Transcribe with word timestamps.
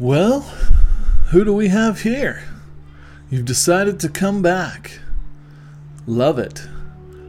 Well, 0.00 0.40
who 1.28 1.44
do 1.44 1.52
we 1.52 1.68
have 1.68 2.00
here? 2.00 2.42
You've 3.28 3.44
decided 3.44 4.00
to 4.00 4.08
come 4.08 4.40
back. 4.40 4.98
Love 6.06 6.38
it. 6.38 6.66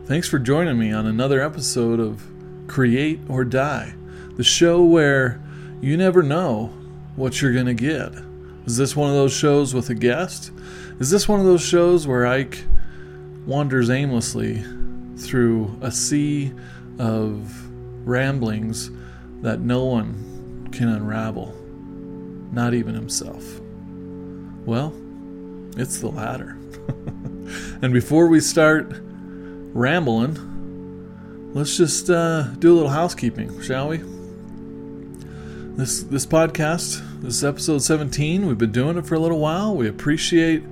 Thanks 0.06 0.30
for 0.30 0.40
joining 0.40 0.80
me 0.80 0.94
on 0.94 1.06
another 1.06 1.42
episode 1.42 2.00
of 2.00 2.26
Create 2.68 3.20
or 3.28 3.44
Die, 3.44 3.94
the 4.38 4.46
show 4.46 4.86
where 4.86 5.42
you 5.82 5.98
never 5.98 6.24
know 6.24 6.68
what 7.18 7.42
you're 7.42 7.52
going 7.52 7.66
to 7.66 7.74
get. 7.74 8.14
Is 8.66 8.78
this 8.78 8.96
one 8.96 9.10
of 9.10 9.18
those 9.18 9.34
shows 9.34 9.74
with 9.74 9.90
a 9.90 9.94
guest? 9.94 10.54
Is 10.98 11.12
this 11.12 11.28
one 11.28 11.42
of 11.42 11.46
those 11.46 11.62
shows 11.62 12.08
where 12.08 12.26
Ike 12.26 12.64
wanders 13.46 13.90
aimlessly 13.90 14.64
through 15.18 15.78
a 15.82 15.92
sea 15.92 16.54
of 17.00 17.54
ramblings 18.08 18.92
that 19.42 19.60
no 19.60 19.84
one 19.84 20.70
can 20.72 20.88
unravel? 20.88 21.61
Not 22.52 22.74
even 22.74 22.94
himself. 22.94 23.60
Well, 24.66 24.94
it's 25.78 26.00
the 26.00 26.10
latter. 26.10 26.50
and 27.82 27.94
before 27.94 28.28
we 28.28 28.40
start 28.40 28.92
rambling, 29.74 30.36
let's 31.54 31.78
just 31.78 32.10
uh, 32.10 32.44
do 32.60 32.74
a 32.74 32.76
little 32.76 32.90
housekeeping, 32.90 33.62
shall 33.62 33.88
we? 33.88 34.02
This 35.78 36.04
this 36.04 36.26
podcast, 36.26 37.02
this 37.22 37.36
is 37.36 37.44
episode 37.46 37.82
17. 37.82 38.46
We've 38.46 38.58
been 38.58 38.74
doing 38.74 38.98
it 38.98 39.06
for 39.06 39.16
a 39.16 39.20
little 39.20 39.40
while. 39.40 39.76
We 39.76 39.88
appreciate 39.88 40.64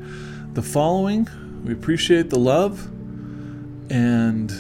the 0.54 0.62
following. 0.62 1.28
We 1.64 1.74
appreciate 1.74 2.30
the 2.30 2.40
love. 2.40 2.86
And 3.90 4.52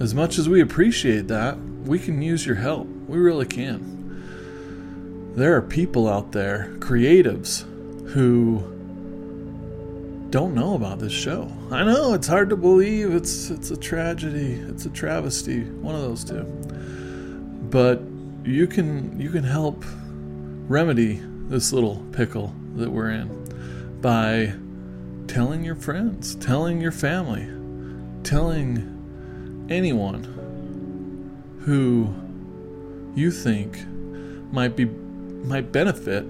as 0.00 0.14
much 0.14 0.38
as 0.38 0.48
we 0.48 0.60
appreciate 0.60 1.26
that, 1.28 1.58
we 1.84 1.98
can 1.98 2.22
use 2.22 2.46
your 2.46 2.56
help. 2.56 2.86
We 3.08 3.18
really 3.18 3.46
can 3.46 3.97
there 5.38 5.56
are 5.56 5.62
people 5.62 6.08
out 6.08 6.32
there, 6.32 6.74
creatives, 6.78 7.62
who 8.08 8.58
don't 10.30 10.54
know 10.54 10.74
about 10.74 10.98
this 10.98 11.12
show. 11.12 11.50
I 11.70 11.84
know 11.84 12.12
it's 12.12 12.26
hard 12.26 12.50
to 12.50 12.56
believe. 12.56 13.14
It's 13.14 13.48
it's 13.50 13.70
a 13.70 13.76
tragedy. 13.76 14.54
It's 14.68 14.84
a 14.84 14.90
travesty. 14.90 15.62
One 15.62 15.94
of 15.94 16.02
those 16.02 16.24
two. 16.24 16.42
But 17.70 18.02
you 18.44 18.66
can 18.66 19.18
you 19.20 19.30
can 19.30 19.44
help 19.44 19.84
remedy 20.68 21.20
this 21.48 21.72
little 21.72 22.04
pickle 22.12 22.52
that 22.74 22.90
we're 22.90 23.10
in 23.10 24.00
by 24.00 24.54
telling 25.32 25.64
your 25.64 25.76
friends, 25.76 26.34
telling 26.36 26.80
your 26.80 26.92
family, 26.92 27.46
telling 28.22 29.66
anyone 29.70 30.24
who 31.64 32.12
you 33.14 33.30
think 33.30 33.78
might 34.52 34.76
be 34.76 34.88
might 35.44 35.72
benefit 35.72 36.24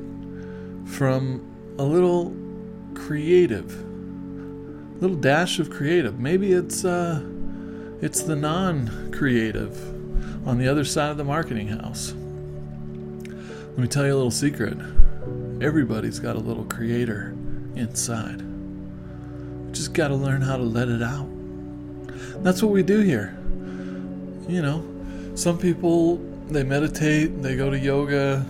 from 0.87 1.45
a 1.79 1.83
little 1.83 2.35
creative, 2.95 3.73
a 3.81 4.99
little 5.01 5.17
dash 5.17 5.59
of 5.59 5.71
creative. 5.71 6.19
Maybe 6.19 6.53
it's 6.53 6.85
uh, 6.85 7.23
it's 8.01 8.23
the 8.23 8.37
non-creative 8.37 9.77
on 10.47 10.59
the 10.59 10.69
other 10.69 10.85
side 10.85 11.11
of 11.11 11.17
the 11.17 11.25
marketing 11.25 11.69
house. 11.69 12.15
Let 13.25 13.79
me 13.79 13.89
tell 13.89 14.07
you 14.07 14.15
a 14.15 14.17
little 14.17 14.31
secret. 14.31 14.77
Everybody's 15.61 16.19
got 16.19 16.37
a 16.37 16.41
little 16.41 16.65
creator 16.65 17.35
inside. 17.75 18.43
Just 19.73 19.95
got 19.95 20.09
to 20.09 20.15
learn 20.15 20.41
how 20.41 20.57
to 20.57 20.63
let 20.63 20.89
it 20.89 21.03
out. 21.03 21.29
That's 22.43 22.63
what 22.63 22.73
we 22.73 22.83
do 22.83 23.01
here. 23.01 23.37
You 24.49 24.63
know, 24.63 24.85
some 25.35 25.59
people 25.59 26.17
they 26.49 26.65
meditate, 26.65 27.43
they 27.43 27.57
go 27.57 27.69
to 27.71 27.79
yoga, 27.79 28.45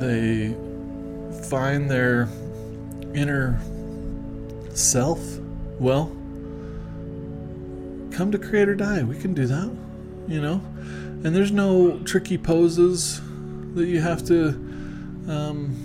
they 0.00 0.54
find 1.48 1.90
their 1.90 2.28
inner 3.14 3.60
self, 4.74 5.20
well, 5.78 6.06
come 8.12 8.30
to 8.32 8.38
create 8.38 8.68
or 8.68 8.74
die. 8.74 9.02
We 9.02 9.18
can 9.18 9.34
do 9.34 9.46
that, 9.46 9.70
you 10.26 10.40
know? 10.40 10.62
And 11.22 11.36
there's 11.36 11.52
no 11.52 11.98
tricky 12.00 12.38
poses 12.38 13.20
that 13.74 13.86
you 13.86 14.00
have 14.00 14.24
to 14.26 14.48
um, 15.28 15.76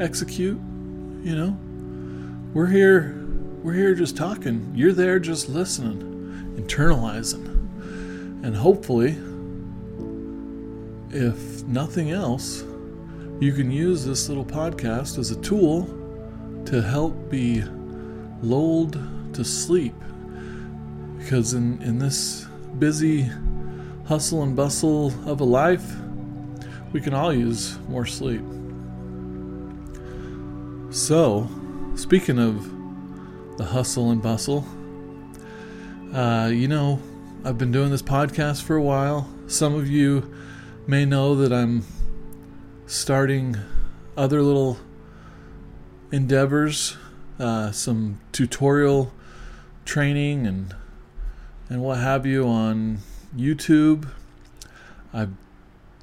execute, 0.00 0.58
you 1.22 1.34
know? 1.34 1.56
We're 2.54 2.66
here 2.66 3.18
we're 3.62 3.74
here 3.74 3.94
just 3.94 4.16
talking. 4.16 4.72
You're 4.74 4.92
there 4.92 5.18
just 5.18 5.48
listening, 5.48 6.54
internalizing. 6.56 7.46
And 8.44 8.56
hopefully 8.56 9.16
if 11.18 11.64
nothing 11.64 12.12
else, 12.12 12.62
you 13.40 13.52
can 13.52 13.72
use 13.72 14.04
this 14.04 14.28
little 14.28 14.44
podcast 14.44 15.18
as 15.18 15.32
a 15.32 15.40
tool 15.40 15.84
to 16.64 16.80
help 16.80 17.28
be 17.28 17.64
lulled 18.40 18.96
to 19.34 19.44
sleep. 19.44 19.94
Because 21.18 21.54
in, 21.54 21.82
in 21.82 21.98
this 21.98 22.46
busy 22.78 23.28
hustle 24.06 24.44
and 24.44 24.54
bustle 24.54 25.08
of 25.28 25.40
a 25.40 25.44
life, 25.44 25.96
we 26.92 27.00
can 27.00 27.14
all 27.14 27.32
use 27.32 27.76
more 27.88 28.06
sleep. 28.06 28.42
So, 30.90 31.48
speaking 31.96 32.38
of 32.38 33.58
the 33.58 33.64
hustle 33.64 34.12
and 34.12 34.22
bustle, 34.22 34.64
uh, 36.14 36.50
you 36.52 36.68
know, 36.68 37.00
I've 37.44 37.58
been 37.58 37.72
doing 37.72 37.90
this 37.90 38.02
podcast 38.02 38.62
for 38.62 38.76
a 38.76 38.82
while. 38.82 39.28
Some 39.48 39.74
of 39.74 39.88
you 39.88 40.32
may 40.88 41.04
know 41.04 41.34
that 41.34 41.52
I'm 41.52 41.84
starting 42.86 43.58
other 44.16 44.40
little 44.40 44.78
endeavors, 46.10 46.96
uh, 47.38 47.70
some 47.72 48.20
tutorial 48.32 49.12
training 49.84 50.46
and 50.46 50.74
and 51.68 51.82
what 51.82 51.98
have 51.98 52.24
you 52.24 52.48
on 52.48 53.00
YouTube. 53.36 54.08
I've 55.12 55.32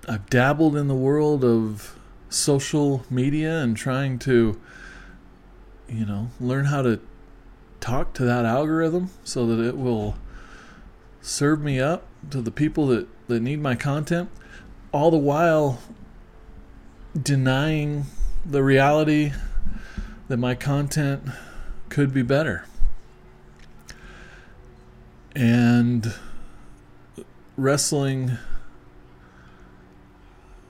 I've 0.07 0.29
dabbled 0.29 0.75
in 0.75 0.87
the 0.87 0.95
world 0.95 1.43
of 1.43 1.97
social 2.29 3.03
media 3.09 3.61
and 3.61 3.75
trying 3.75 4.19
to 4.19 4.61
you 5.89 6.05
know 6.05 6.29
learn 6.39 6.65
how 6.65 6.83
to 6.83 6.99
talk 7.79 8.13
to 8.13 8.23
that 8.23 8.45
algorithm 8.45 9.09
so 9.23 9.47
that 9.47 9.59
it 9.67 9.77
will 9.77 10.15
serve 11.21 11.59
me 11.59 11.79
up 11.79 12.05
to 12.29 12.39
the 12.39 12.51
people 12.51 12.85
that, 12.85 13.07
that 13.27 13.39
need 13.39 13.59
my 13.59 13.73
content 13.73 14.29
all 14.95 15.11
the 15.11 15.17
while 15.17 15.77
denying 17.21 18.05
the 18.45 18.63
reality 18.63 19.33
that 20.29 20.37
my 20.37 20.55
content 20.55 21.21
could 21.89 22.13
be 22.13 22.21
better. 22.21 22.63
And 25.35 26.13
wrestling 27.57 28.37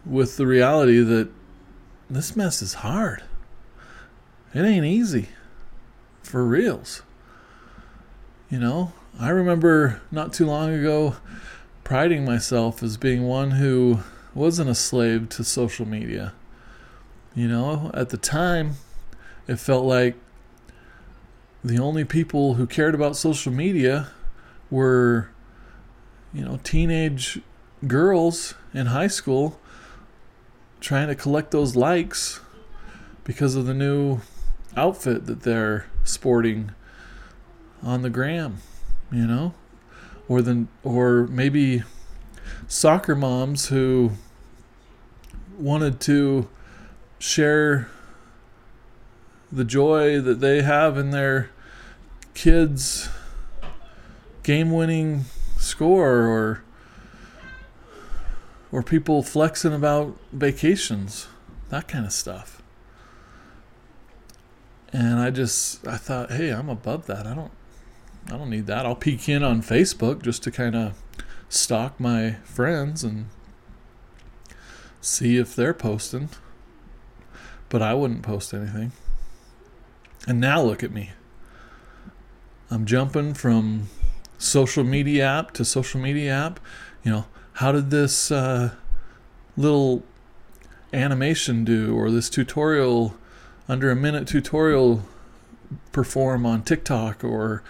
with 0.03 0.38
the 0.38 0.47
reality 0.47 1.03
that 1.03 1.30
this 2.09 2.35
mess 2.35 2.64
is 2.64 2.75
hard. 2.75 3.24
It 4.56 4.62
ain't 4.62 4.85
easy. 4.85 5.30
For 6.24 6.44
reals. 6.44 7.03
You 8.50 8.58
know, 8.58 8.91
I 9.19 9.30
remember 9.30 10.02
not 10.09 10.34
too 10.34 10.47
long 10.47 10.74
ago 10.74 11.18
priding 11.84 12.25
myself 12.25 12.81
as 12.81 12.97
being 12.97 13.28
one 13.28 13.52
who 13.52 14.00
wasn't 14.35 14.69
a 14.69 14.75
slave 14.75 15.29
to 15.29 15.44
social 15.44 15.88
media. 15.88 16.34
You 17.34 17.47
know, 17.47 17.90
at 17.94 18.09
the 18.09 18.18
time, 18.18 18.75
it 19.47 19.56
felt 19.56 19.85
like 19.85 20.16
the 21.63 21.79
only 21.79 22.03
people 22.03 22.56
who 22.56 22.68
cared 22.68 22.94
about 22.94 23.16
social 23.16 23.51
media 23.51 24.09
were, 24.69 25.29
you 26.34 26.44
know, 26.44 26.59
teenage 26.63 27.40
girls 27.88 28.53
in 28.73 28.88
high 28.88 29.07
school 29.07 29.59
trying 30.79 31.08
to 31.08 31.16
collect 31.16 31.52
those 31.52 31.76
likes 31.76 32.41
because 33.23 33.55
of 33.55 33.66
the 33.66 33.73
new 33.73 34.20
outfit 34.78 35.26
that 35.26 35.41
they're 35.41 35.87
sporting 36.03 36.72
on 37.82 38.02
the 38.02 38.09
gram, 38.09 38.58
you 39.11 39.26
know? 39.26 39.53
Or 40.28 40.41
then 40.41 40.67
or 40.84 41.28
maybe 41.28 41.84
soccer 42.67 43.16
moms 43.16 43.67
who 43.67 44.11
wanted 45.57 45.99
to 46.02 46.47
share 47.19 47.90
the 49.52 49.63
joy 49.63 50.19
that 50.19 50.40
they 50.40 50.61
have 50.61 50.97
in 50.97 51.11
their 51.11 51.49
kids' 52.34 53.09
game 54.43 54.72
winning 54.72 55.25
score 55.57 56.28
or 56.28 56.63
or 58.72 58.84
people 58.84 59.23
flexing 59.23 59.73
about 59.73 60.17
vacations, 60.34 61.28
that 61.69 61.87
kind 61.87 62.05
of 62.05 62.11
stuff. 62.11 62.61
And 64.91 65.19
I 65.19 65.29
just 65.29 65.85
I 65.87 65.97
thought, 65.97 66.31
hey, 66.31 66.49
I'm 66.51 66.69
above 66.69 67.05
that. 67.08 67.25
I 67.25 67.34
don't 67.34 67.51
I 68.28 68.37
don't 68.37 68.49
need 68.49 68.66
that. 68.67 68.85
I'll 68.85 68.96
peek 68.96 69.29
in 69.29 69.43
on 69.43 69.61
Facebook 69.61 70.22
just 70.22 70.43
to 70.43 70.51
kind 70.51 70.75
of 70.75 71.01
stalk 71.47 71.99
my 71.99 72.34
friends 72.43 73.03
and 73.03 73.28
see 75.05 75.37
if 75.37 75.55
they're 75.55 75.73
posting. 75.73 76.29
But 77.69 77.81
I 77.81 77.93
wouldn't 77.93 78.23
post 78.23 78.53
anything. 78.53 78.91
And 80.28 80.40
now 80.40 80.61
look 80.61 80.84
at 80.84 80.91
me. 80.91 81.11
I'm 82.72 82.85
jumping 82.85 83.35
from 83.35 83.90
social 84.37 84.84
media 84.84 85.25
app 85.25 85.52
to 85.52 85.66
social 85.66 86.02
media 86.02 86.34
app. 86.34 86.59
You 87.03 87.11
know, 87.11 87.25
how 87.53 87.72
did 87.72 87.91
this 87.91 88.31
uh, 88.31 88.72
little 89.55 90.03
animation 90.91 91.63
do 91.63 91.96
or 91.96 92.09
this 92.09 92.29
tutorial 92.29 93.16
under 93.67 93.91
a 93.91 93.96
minute 93.96 94.28
tutorial 94.28 95.03
perform 95.91 96.46
on 96.46 96.63
TikTok 96.63 97.23
or 97.23 97.63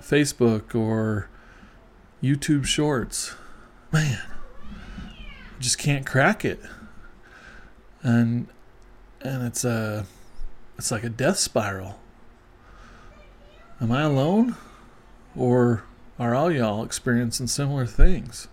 Facebook 0.00 0.74
or 0.74 1.28
YouTube 2.22 2.64
Shorts? 2.64 3.34
Man, 3.92 4.20
just 5.60 5.78
can't 5.78 6.04
crack 6.04 6.44
it. 6.44 6.60
And 8.02 8.48
and 9.20 9.46
it's 9.46 9.64
a 9.64 10.06
it's 10.78 10.90
like 10.90 11.04
a 11.04 11.10
death 11.10 11.36
spiral. 11.36 12.00
Am 13.80 13.92
I 13.92 14.02
alone? 14.02 14.56
Or 15.36 15.84
are 16.18 16.34
all 16.34 16.50
y'all 16.50 16.82
experiencing 16.82 17.46
similar 17.46 17.86
things? 17.86 18.48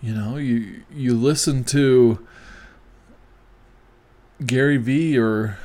You 0.00 0.14
know, 0.14 0.36
you 0.36 0.82
you 0.92 1.14
listen 1.14 1.64
to 1.64 2.26
Gary 4.44 4.76
Vee 4.76 5.16
or 5.16 5.58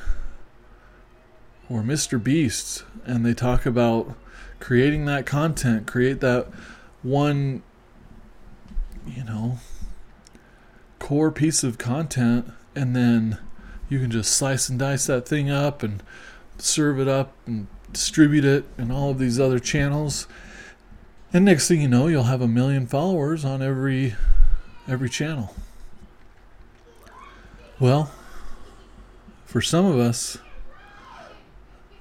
or 1.68 1.82
Mr. 1.82 2.22
Beast 2.22 2.84
and 3.04 3.26
they 3.26 3.34
talk 3.34 3.66
about 3.66 4.14
creating 4.60 5.04
that 5.06 5.26
content, 5.26 5.86
create 5.86 6.20
that 6.20 6.46
one 7.02 7.62
you 9.06 9.24
know 9.24 9.58
core 10.98 11.30
piece 11.30 11.62
of 11.62 11.78
content 11.78 12.50
and 12.74 12.94
then 12.94 13.38
you 13.88 13.98
can 13.98 14.10
just 14.10 14.32
slice 14.32 14.68
and 14.68 14.78
dice 14.78 15.06
that 15.06 15.26
thing 15.26 15.50
up 15.50 15.82
and 15.82 16.02
serve 16.58 17.00
it 17.00 17.08
up 17.08 17.32
and 17.46 17.66
distribute 17.92 18.44
it 18.44 18.64
in 18.76 18.90
all 18.90 19.10
of 19.10 19.18
these 19.18 19.40
other 19.40 19.58
channels. 19.58 20.26
And 21.32 21.44
next 21.44 21.68
thing 21.68 21.80
you 21.80 21.88
know 21.88 22.06
you'll 22.06 22.24
have 22.24 22.42
a 22.42 22.48
million 22.48 22.86
followers 22.86 23.44
on 23.44 23.62
every 23.62 24.14
every 24.86 25.08
channel. 25.08 25.54
Well 27.78 28.10
for 29.46 29.60
some 29.62 29.86
of 29.86 29.98
us 29.98 30.38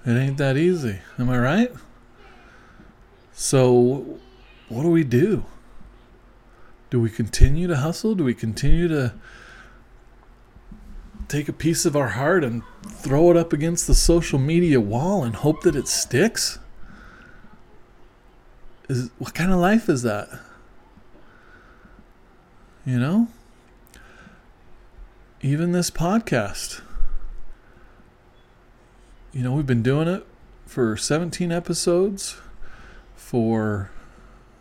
it 0.06 0.18
ain't 0.18 0.38
that 0.38 0.58
easy. 0.58 1.00
Am 1.18 1.30
i 1.30 1.38
right? 1.38 1.72
So 3.34 4.20
what 4.70 4.84
do 4.84 4.90
we 4.90 5.04
do 5.04 5.46
do 6.89 7.00
we 7.00 7.10
continue 7.10 7.68
to 7.68 7.78
hustle 7.78 8.16
do 8.16 8.24
we 8.24 8.34
continue 8.34 8.88
to 8.88 9.13
take 11.28 11.50
a 11.50 11.54
piece 11.54 11.86
of 11.86 11.95
our 11.95 12.10
heart 12.10 12.44
and 12.44 12.63
throw 12.86 13.30
it 13.31 13.38
up 13.38 13.51
against 13.51 13.88
the 13.88 13.94
social 13.94 14.39
media 14.39 14.80
wall 14.80 15.24
and 15.24 15.36
hope 15.38 15.62
that 15.62 15.75
it 15.75 15.88
sticks? 15.88 16.60
Is 18.89 19.10
what 19.18 19.34
kind 19.34 19.51
of 19.51 19.60
life 19.60 19.89
is 19.89 20.04
that? 20.04 20.30
You 22.86 23.00
know? 23.00 23.28
Even 25.42 25.74
this 25.74 25.92
podcast. 25.92 26.81
You 29.34 29.44
know, 29.44 29.51
we've 29.54 29.68
been 29.68 29.84
doing 29.84 30.07
it 30.07 30.25
for 30.66 30.95
17 30.95 31.51
episodes 31.51 32.38
for 33.16 33.92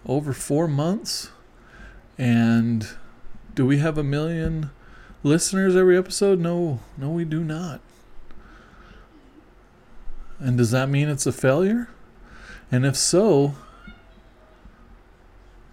over 0.05 0.33
4 0.33 0.69
months 0.69 1.31
and 2.19 2.89
do 3.55 3.67
we 3.67 3.79
have 3.79 3.99
a 3.99 4.05
million 4.05 4.71
listeners 5.23 5.77
every 5.77 5.97
episode? 5.97 6.39
No, 6.39 6.81
no, 6.97 7.11
we 7.11 7.25
do 7.25 7.43
not. 7.43 7.81
And 10.39 10.59
does 10.59 10.71
that 10.71 10.89
mean 10.89 11.09
it's 11.09 11.27
a 11.27 11.33
failure? 11.33 11.89
And 12.71 12.85
if 12.85 12.97
so, 12.97 13.55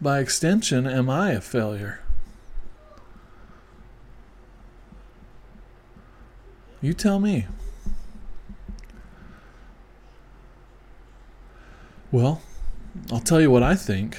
by 0.01 0.19
extension, 0.19 0.87
am 0.87 1.09
I 1.09 1.31
a 1.31 1.41
failure? 1.41 2.01
You 6.81 6.93
tell 6.93 7.19
me. 7.19 7.47
Well, 12.11 12.41
I'll 13.11 13.21
tell 13.21 13.41
you 13.41 13.49
what 13.49 13.63
I 13.63 13.75
think. 13.75 14.17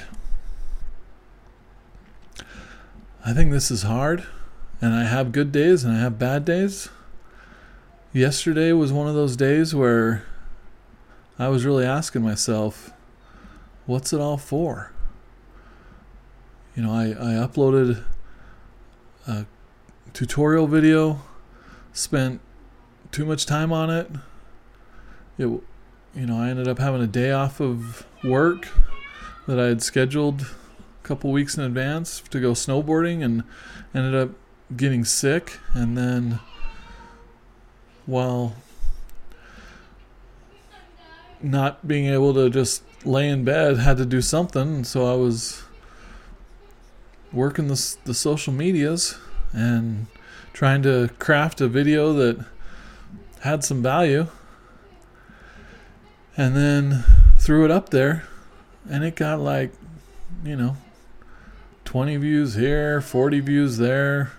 I 3.27 3.33
think 3.33 3.51
this 3.51 3.71
is 3.71 3.83
hard. 3.83 4.27
And 4.83 4.93
I 4.93 5.05
have 5.05 5.33
good 5.33 5.51
days 5.51 5.83
and 5.83 5.97
I 5.97 6.01
have 6.01 6.19
bad 6.19 6.45
days. 6.45 6.91
Yesterday 8.13 8.73
was 8.73 8.93
one 8.93 9.09
of 9.09 9.15
those 9.15 9.35
days 9.35 9.75
where 9.75 10.25
I 11.39 11.49
was 11.49 11.65
really 11.65 11.87
asking 11.87 12.23
myself, 12.23 12.93
what's 13.87 14.13
it 14.13 14.21
all 14.21 14.37
for? 14.37 14.93
You 16.77 16.83
know, 16.83 16.93
I, 16.93 17.07
I 17.11 17.47
uploaded 17.47 18.05
a 19.27 19.47
tutorial 20.13 20.67
video, 20.67 21.23
spent 21.93 22.41
too 23.11 23.25
much 23.25 23.47
time 23.47 23.73
on 23.73 23.91
it. 23.91 24.11
It, 25.39 25.47
you 25.47 26.27
know, 26.27 26.37
I 26.37 26.51
ended 26.51 26.69
up 26.69 26.79
having 26.79 27.01
a 27.01 27.07
day 27.07 27.31
off 27.31 27.59
of 27.59 28.07
work 28.23 28.69
that 29.47 29.59
I 29.59 29.67
had 29.67 29.83
scheduled 29.83 30.47
couple 31.05 31.31
weeks 31.31 31.57
in 31.57 31.63
advance 31.63 32.21
to 32.31 32.41
go 32.41 32.53
snowboarding 32.53 33.23
and 33.23 33.45
ended 33.95 34.15
up 34.15 34.31
getting 34.77 35.05
sick. 35.05 35.59
And 35.73 35.97
then 35.97 36.41
while 38.07 38.57
not 41.41 41.87
being 41.87 42.07
able 42.07 42.33
to 42.35 42.49
just 42.51 42.83
lay 43.05 43.29
in 43.29 43.45
bed 43.45 43.79
had 43.79 43.99
to 43.99 44.07
do 44.07 44.21
something. 44.21 44.83
So 44.83 45.07
i 45.07 45.15
was 45.15 45.63
working 47.33 47.69
the, 47.69 47.97
the 48.05 48.15
social 48.15 48.53
medias 48.53 49.19
and 49.53 50.07
trying 50.53 50.83
to 50.83 51.11
craft 51.19 51.61
a 51.61 51.69
video 51.69 52.13
that 52.15 52.45
had 53.41 53.63
some 53.63 53.83
value. 53.83 54.27
And 56.37 56.57
then 56.57 57.05
threw 57.39 57.65
it 57.65 57.71
up 57.71 57.91
there 57.91 58.25
and 58.89 59.05
it 59.05 59.17
got 59.17 59.41
like 59.41 59.73
you 60.45 60.57
know 60.57 60.77
20 61.95 62.17
views 62.17 62.55
here 62.55 63.01
40 63.01 63.39
views 63.39 63.79
there 63.79 64.33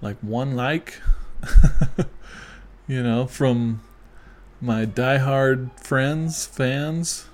like 0.00 0.18
one 0.20 0.54
like, 0.54 1.00
you 2.88 3.02
know, 3.02 3.26
from 3.26 3.82
my 4.60 4.86
diehard 4.86 5.78
friends, 5.80 6.46
fans. 6.46 7.26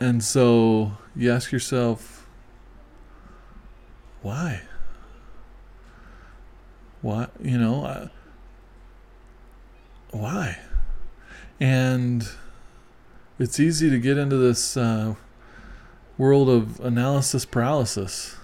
And 0.00 0.22
so 0.22 0.92
you 1.16 1.32
ask 1.32 1.50
yourself, 1.52 2.26
why? 4.22 4.62
Why, 7.02 7.28
you 7.40 7.58
know, 7.58 7.84
uh, 7.84 8.08
why? 10.10 10.58
And 11.60 12.28
it's 13.38 13.58
easy 13.60 13.90
to 13.90 13.98
get 13.98 14.16
into 14.16 14.36
this 14.36 14.76
uh, 14.76 15.14
world 16.18 16.50
of 16.50 16.80
analysis 16.80 17.44
paralysis. 17.44 18.36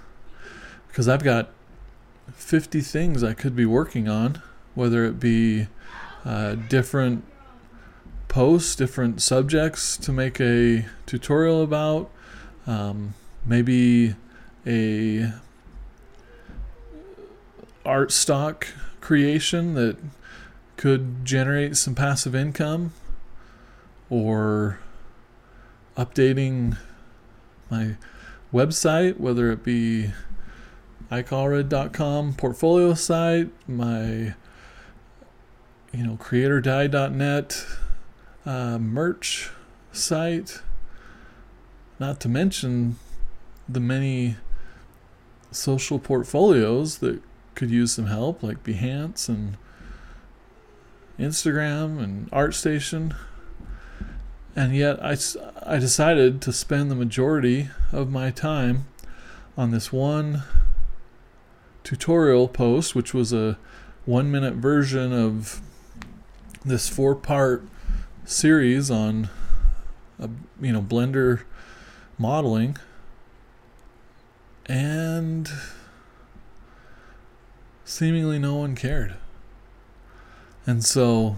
Because 0.88 1.08
I've 1.08 1.24
got 1.24 1.50
50 2.32 2.80
things 2.80 3.22
I 3.22 3.34
could 3.34 3.54
be 3.54 3.66
working 3.66 4.08
on, 4.08 4.40
whether 4.74 5.04
it 5.04 5.20
be 5.20 5.66
uh, 6.24 6.54
different 6.54 7.24
posts, 8.28 8.74
different 8.74 9.20
subjects 9.20 9.96
to 9.98 10.12
make 10.12 10.40
a 10.40 10.86
tutorial 11.06 11.62
about, 11.62 12.10
um, 12.66 13.14
maybe 13.44 14.14
a 14.66 15.32
art 17.84 18.10
stock 18.10 18.68
creation 19.00 19.74
that 19.74 19.98
could 20.76 21.24
generate 21.24 21.76
some 21.76 21.94
passive 21.94 22.34
income 22.34 22.92
or 24.08 24.78
updating 25.96 26.76
my 27.70 27.96
website, 28.52 29.18
whether 29.18 29.50
it 29.50 29.64
be 29.64 30.12
iColorado.com 31.10 32.34
portfolio 32.34 32.94
site, 32.94 33.50
my 33.68 34.34
you 35.92 36.04
know 36.04 36.16
creatordie.net 36.16 37.66
uh, 38.46 38.78
merch 38.78 39.50
site, 39.92 40.62
not 41.98 42.20
to 42.20 42.28
mention 42.28 42.96
the 43.68 43.80
many 43.80 44.36
social 45.50 45.98
portfolios 45.98 46.98
that 46.98 47.22
could 47.54 47.70
use 47.70 47.92
some 47.92 48.06
help, 48.06 48.42
like 48.42 48.64
Behance 48.64 49.28
and 49.28 49.56
Instagram 51.18 52.02
and 52.02 52.30
ArtStation. 52.30 53.14
And 54.56 54.76
yet, 54.76 55.02
I, 55.04 55.16
I 55.64 55.78
decided 55.78 56.40
to 56.42 56.52
spend 56.52 56.90
the 56.90 56.94
majority 56.94 57.70
of 57.90 58.10
my 58.10 58.30
time 58.30 58.86
on 59.56 59.72
this 59.72 59.92
one 59.92 60.44
tutorial 61.82 62.48
post, 62.48 62.94
which 62.94 63.12
was 63.12 63.32
a 63.32 63.58
one 64.04 64.30
minute 64.30 64.54
version 64.54 65.12
of 65.12 65.60
this 66.64 66.88
four 66.88 67.14
part 67.14 67.66
series 68.24 68.90
on 68.90 69.28
a, 70.18 70.30
you 70.60 70.72
know 70.72 70.82
blender 70.82 71.42
modeling. 72.16 72.76
And 74.66 75.50
seemingly 77.84 78.38
no 78.38 78.54
one 78.54 78.74
cared. 78.74 79.14
And 80.66 80.84
so 80.84 81.36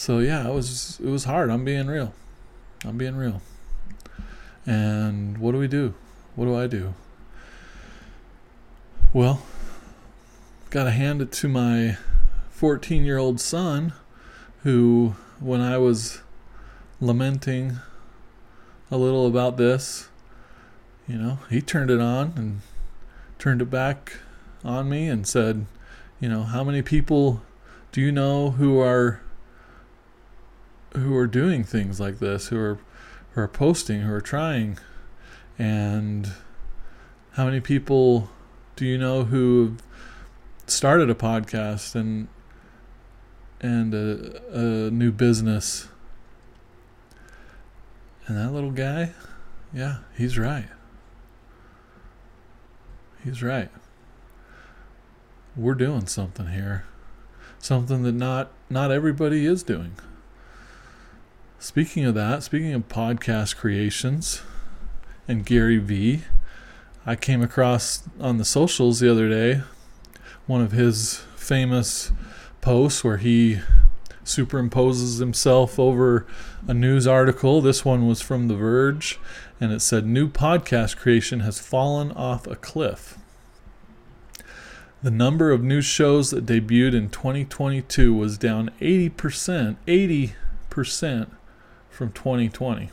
so 0.00 0.18
yeah 0.18 0.48
it 0.48 0.54
was 0.54 0.98
it 1.04 1.10
was 1.10 1.24
hard. 1.24 1.50
I'm 1.50 1.62
being 1.62 1.86
real. 1.86 2.14
I'm 2.86 2.96
being 2.96 3.16
real. 3.16 3.42
And 4.64 5.36
what 5.36 5.52
do 5.52 5.58
we 5.58 5.68
do? 5.68 5.92
What 6.36 6.46
do 6.46 6.56
i 6.56 6.66
do? 6.66 6.94
Well 9.12 9.42
got 10.70 10.84
to 10.84 10.90
hand 10.90 11.20
it 11.20 11.32
to 11.32 11.48
my 11.48 11.98
14 12.48 13.04
year 13.04 13.18
old 13.18 13.40
son 13.40 13.92
who 14.62 15.16
when 15.40 15.60
i 15.60 15.76
was 15.76 16.20
lamenting 17.00 17.80
a 18.88 18.96
little 18.96 19.26
about 19.26 19.56
this 19.56 20.08
you 21.08 21.16
know 21.16 21.40
he 21.50 21.60
turned 21.60 21.90
it 21.90 22.00
on 22.00 22.32
and 22.36 22.60
turned 23.40 23.60
it 23.60 23.68
back 23.68 24.12
on 24.64 24.88
me 24.88 25.08
and 25.08 25.26
said 25.26 25.66
you 26.20 26.28
know, 26.28 26.42
how 26.42 26.62
many 26.62 26.82
people 26.82 27.42
do 27.92 28.00
you 28.00 28.12
know 28.12 28.50
who 28.52 28.78
are 28.78 29.20
who 30.94 31.16
are 31.16 31.26
doing 31.26 31.64
things 31.64 32.00
like 32.00 32.18
this, 32.18 32.48
who 32.48 32.58
are 32.58 32.78
who 33.32 33.42
are 33.42 33.48
posting, 33.48 34.02
who 34.02 34.12
are 34.12 34.20
trying, 34.20 34.78
and 35.58 36.32
how 37.32 37.44
many 37.44 37.60
people 37.60 38.28
do 38.76 38.84
you 38.84 38.98
know 38.98 39.24
who 39.24 39.64
have 39.64 39.82
started 40.66 41.10
a 41.10 41.14
podcast 41.14 41.94
and 41.94 42.28
and 43.60 43.94
a, 43.94 44.42
a 44.52 44.90
new 44.90 45.12
business? 45.12 45.88
And 48.26 48.36
that 48.36 48.52
little 48.52 48.70
guy, 48.70 49.12
yeah, 49.72 49.98
he's 50.16 50.38
right. 50.38 50.68
He's 53.24 53.42
right 53.42 53.70
we're 55.56 55.74
doing 55.74 56.06
something 56.06 56.48
here. 56.48 56.84
Something 57.58 58.02
that 58.04 58.12
not 58.12 58.50
not 58.68 58.90
everybody 58.90 59.44
is 59.44 59.62
doing. 59.62 59.94
Speaking 61.62 62.06
of 62.06 62.14
that, 62.14 62.42
speaking 62.42 62.72
of 62.72 62.88
podcast 62.88 63.56
creations 63.56 64.40
and 65.28 65.44
Gary 65.44 65.76
Vee, 65.76 66.22
I 67.04 67.16
came 67.16 67.42
across 67.42 68.08
on 68.18 68.38
the 68.38 68.46
socials 68.46 69.00
the 69.00 69.10
other 69.10 69.28
day 69.28 69.60
one 70.46 70.62
of 70.62 70.72
his 70.72 71.16
famous 71.36 72.12
posts 72.62 73.04
where 73.04 73.18
he 73.18 73.60
superimposes 74.24 75.20
himself 75.20 75.78
over 75.78 76.26
a 76.66 76.72
news 76.72 77.06
article. 77.06 77.60
This 77.60 77.84
one 77.84 78.08
was 78.08 78.22
from 78.22 78.48
The 78.48 78.56
Verge, 78.56 79.20
and 79.60 79.70
it 79.70 79.80
said, 79.80 80.06
New 80.06 80.30
podcast 80.30 80.96
creation 80.96 81.40
has 81.40 81.60
fallen 81.60 82.10
off 82.12 82.46
a 82.46 82.56
cliff. 82.56 83.18
The 85.02 85.10
number 85.10 85.50
of 85.50 85.62
new 85.62 85.82
shows 85.82 86.30
that 86.30 86.46
debuted 86.46 86.94
in 86.94 87.10
2022 87.10 88.14
was 88.14 88.38
down 88.38 88.70
80%, 88.80 89.76
80% 89.86 91.26
from 91.90 92.12
2020. 92.12 92.90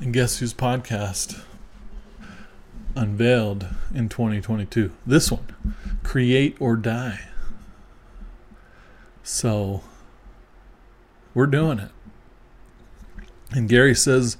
And 0.00 0.12
guess 0.12 0.38
whose 0.38 0.54
podcast 0.54 1.42
unveiled 2.94 3.66
in 3.94 4.08
2022? 4.08 4.92
This 5.06 5.30
one, 5.30 5.54
Create 6.02 6.56
or 6.60 6.76
Die. 6.76 7.20
So, 9.22 9.82
we're 11.34 11.46
doing 11.46 11.78
it. 11.78 11.90
And 13.52 13.68
Gary 13.68 13.94
says 13.94 14.36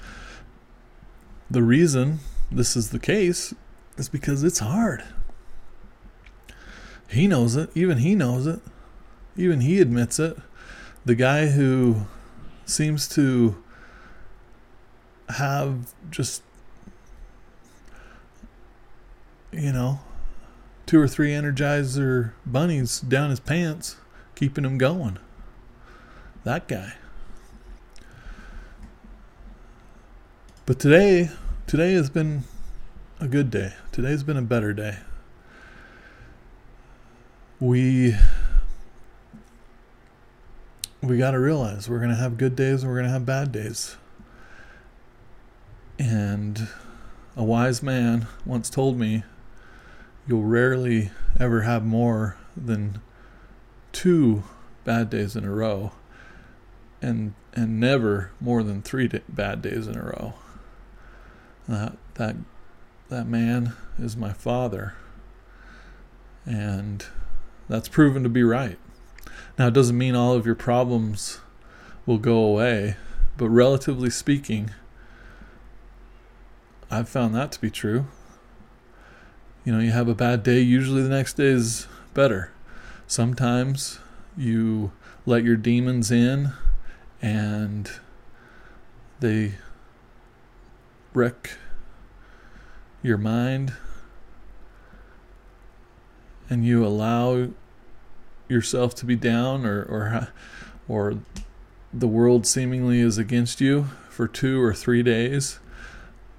the 1.50 1.62
reason 1.62 2.20
this 2.50 2.76
is 2.76 2.90
the 2.90 2.98
case 2.98 3.54
is 3.96 4.08
because 4.08 4.42
it's 4.42 4.60
hard. 4.60 5.04
He 7.08 7.26
knows 7.26 7.56
it. 7.56 7.70
Even 7.74 7.98
he 7.98 8.14
knows 8.14 8.46
it. 8.46 8.60
Even 9.36 9.60
he 9.60 9.80
admits 9.80 10.18
it. 10.18 10.36
The 11.04 11.14
guy 11.14 11.46
who 11.46 12.06
seems 12.66 13.08
to 13.08 13.62
have 15.30 15.94
just, 16.10 16.42
you 19.52 19.72
know, 19.72 20.00
two 20.86 21.00
or 21.00 21.08
three 21.08 21.30
Energizer 21.30 22.32
bunnies 22.44 23.00
down 23.00 23.30
his 23.30 23.40
pants, 23.40 23.96
keeping 24.34 24.64
him 24.64 24.76
going. 24.76 25.18
That 26.44 26.68
guy. 26.68 26.94
But 30.66 30.78
today, 30.78 31.30
today 31.66 31.94
has 31.94 32.10
been 32.10 32.44
a 33.20 33.26
good 33.26 33.50
day. 33.50 33.74
Today's 33.92 34.22
been 34.22 34.36
a 34.36 34.42
better 34.42 34.72
day. 34.72 34.98
We 37.58 38.16
we 41.10 41.18
got 41.18 41.32
to 41.32 41.40
realize 41.40 41.88
we're 41.88 41.98
going 41.98 42.10
to 42.10 42.14
have 42.14 42.38
good 42.38 42.54
days 42.54 42.84
and 42.84 42.90
we're 42.90 42.96
going 42.96 43.08
to 43.08 43.12
have 43.12 43.26
bad 43.26 43.50
days. 43.50 43.96
And 45.98 46.68
a 47.36 47.42
wise 47.42 47.82
man 47.82 48.28
once 48.46 48.70
told 48.70 48.96
me 48.96 49.24
you'll 50.28 50.44
rarely 50.44 51.10
ever 51.40 51.62
have 51.62 51.84
more 51.84 52.36
than 52.56 53.02
two 53.90 54.44
bad 54.84 55.10
days 55.10 55.34
in 55.34 55.44
a 55.44 55.50
row 55.50 55.90
and 57.02 57.34
and 57.54 57.80
never 57.80 58.30
more 58.40 58.62
than 58.62 58.80
3 58.80 59.10
bad 59.28 59.60
days 59.60 59.88
in 59.88 59.98
a 59.98 60.04
row. 60.04 60.34
That 61.66 61.96
that 62.14 62.36
that 63.08 63.26
man 63.26 63.72
is 63.98 64.16
my 64.16 64.32
father. 64.32 64.94
And 66.46 67.04
that's 67.68 67.88
proven 67.88 68.22
to 68.22 68.28
be 68.28 68.44
right. 68.44 68.78
Now, 69.58 69.68
it 69.68 69.74
doesn't 69.74 69.98
mean 69.98 70.14
all 70.14 70.34
of 70.34 70.46
your 70.46 70.54
problems 70.54 71.40
will 72.06 72.18
go 72.18 72.38
away, 72.38 72.96
but 73.36 73.48
relatively 73.48 74.10
speaking, 74.10 74.70
I've 76.90 77.08
found 77.08 77.34
that 77.34 77.52
to 77.52 77.60
be 77.60 77.70
true. 77.70 78.06
You 79.64 79.72
know, 79.72 79.80
you 79.80 79.90
have 79.90 80.08
a 80.08 80.14
bad 80.14 80.42
day, 80.42 80.60
usually 80.60 81.02
the 81.02 81.08
next 81.08 81.34
day 81.34 81.48
is 81.48 81.86
better. 82.14 82.52
Sometimes 83.06 83.98
you 84.36 84.92
let 85.26 85.44
your 85.44 85.56
demons 85.56 86.10
in 86.10 86.52
and 87.20 87.90
they 89.20 89.54
wreck 91.12 91.58
your 93.02 93.18
mind 93.18 93.74
and 96.48 96.64
you 96.64 96.84
allow 96.84 97.50
yourself 98.50 98.94
to 98.96 99.06
be 99.06 99.16
down 99.16 99.64
or 99.64 99.82
or 99.82 100.28
or 100.88 101.18
the 101.92 102.08
world 102.08 102.46
seemingly 102.46 103.00
is 103.00 103.18
against 103.18 103.60
you 103.60 103.84
for 104.08 104.28
2 104.28 104.62
or 104.62 104.72
3 104.72 105.02
days. 105.02 105.58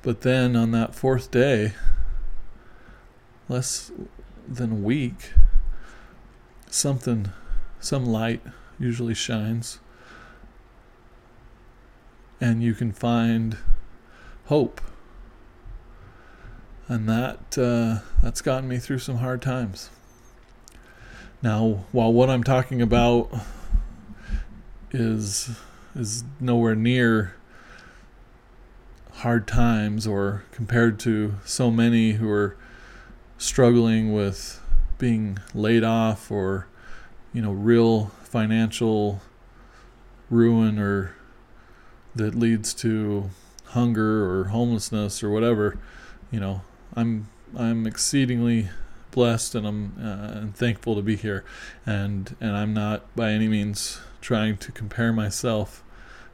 But 0.02 0.22
then 0.22 0.56
on 0.56 0.72
that 0.72 0.96
fourth 0.96 1.30
day 1.30 1.74
less 3.50 3.92
than 4.48 4.72
a 4.72 4.76
week 4.76 5.34
something 6.70 7.32
some 7.80 8.06
light 8.06 8.42
usually 8.80 9.14
shines. 9.14 9.80
And 12.40 12.64
you 12.64 12.74
can 12.74 12.92
find 12.92 13.58
hope. 14.46 14.82
And 16.88 17.08
that 17.08 17.58
uh, 17.58 18.00
that's 18.22 18.42
gotten 18.42 18.68
me 18.68 18.78
through 18.78 19.00
some 19.00 19.18
hard 19.18 19.42
times. 19.42 19.90
Now, 21.44 21.86
while 21.92 22.14
what 22.14 22.30
I'm 22.30 22.44
talking 22.44 22.82
about 22.82 23.34
is 24.92 25.50
is 25.96 26.24
nowhere 26.40 26.76
near 26.76 27.36
hard 29.12 29.48
times 29.48 30.06
or 30.06 30.44
compared 30.52 31.00
to 31.00 31.36
so 31.44 31.72
many 31.72 32.14
who 32.14 32.30
are 32.30 32.56
struggling 33.38 34.14
with 34.14 34.62
being 34.98 35.40
laid 35.54 35.84
off 35.84 36.30
or 36.30 36.68
you 37.34 37.42
know 37.42 37.52
real 37.52 38.12
financial 38.24 39.22
ruin 40.30 40.78
or 40.78 41.16
that 42.16 42.36
leads 42.36 42.74
to 42.74 43.30
hunger 43.66 44.26
or 44.30 44.46
homelessness 44.46 45.24
or 45.24 45.30
whatever 45.30 45.78
you 46.30 46.40
know 46.40 46.62
I'm 46.96 47.30
I'm 47.56 47.88
exceedingly 47.88 48.70
blessed 49.12 49.56
and 49.56 49.68
I'm 49.68 49.94
uh, 50.00 50.40
and 50.40 50.56
thankful 50.56 50.96
to 50.96 51.02
be 51.02 51.16
here, 51.16 51.44
and 51.86 52.36
and 52.40 52.56
I'm 52.56 52.74
not 52.74 53.14
by 53.16 53.32
any 53.32 53.48
means 53.48 54.00
trying 54.22 54.58
to 54.58 54.72
compare 54.72 55.12
myself 55.12 55.84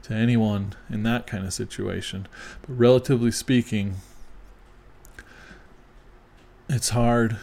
to 0.04 0.14
anyone 0.14 0.74
in 0.90 1.04
that 1.04 1.28
kind 1.28 1.46
of 1.46 1.54
situation, 1.54 2.28
but 2.62 2.78
relatively 2.78 3.32
speaking, 3.32 3.96
it's 6.70 6.90
hard 6.90 7.38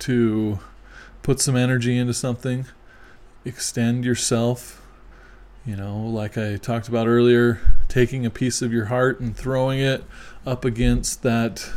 to 0.00 0.58
put 1.22 1.40
some 1.40 1.56
energy 1.56 1.96
into 1.96 2.14
something, 2.14 2.66
extend 3.44 4.04
yourself. 4.04 4.76
You 5.64 5.76
know, 5.76 5.98
like 5.98 6.38
I 6.38 6.56
talked 6.56 6.88
about 6.88 7.06
earlier, 7.06 7.60
taking 7.88 8.24
a 8.24 8.30
piece 8.30 8.62
of 8.62 8.72
your 8.72 8.86
heart 8.86 9.20
and 9.20 9.36
throwing 9.36 9.78
it 9.78 10.04
up 10.46 10.64
against 10.64 11.22
that 11.22 11.70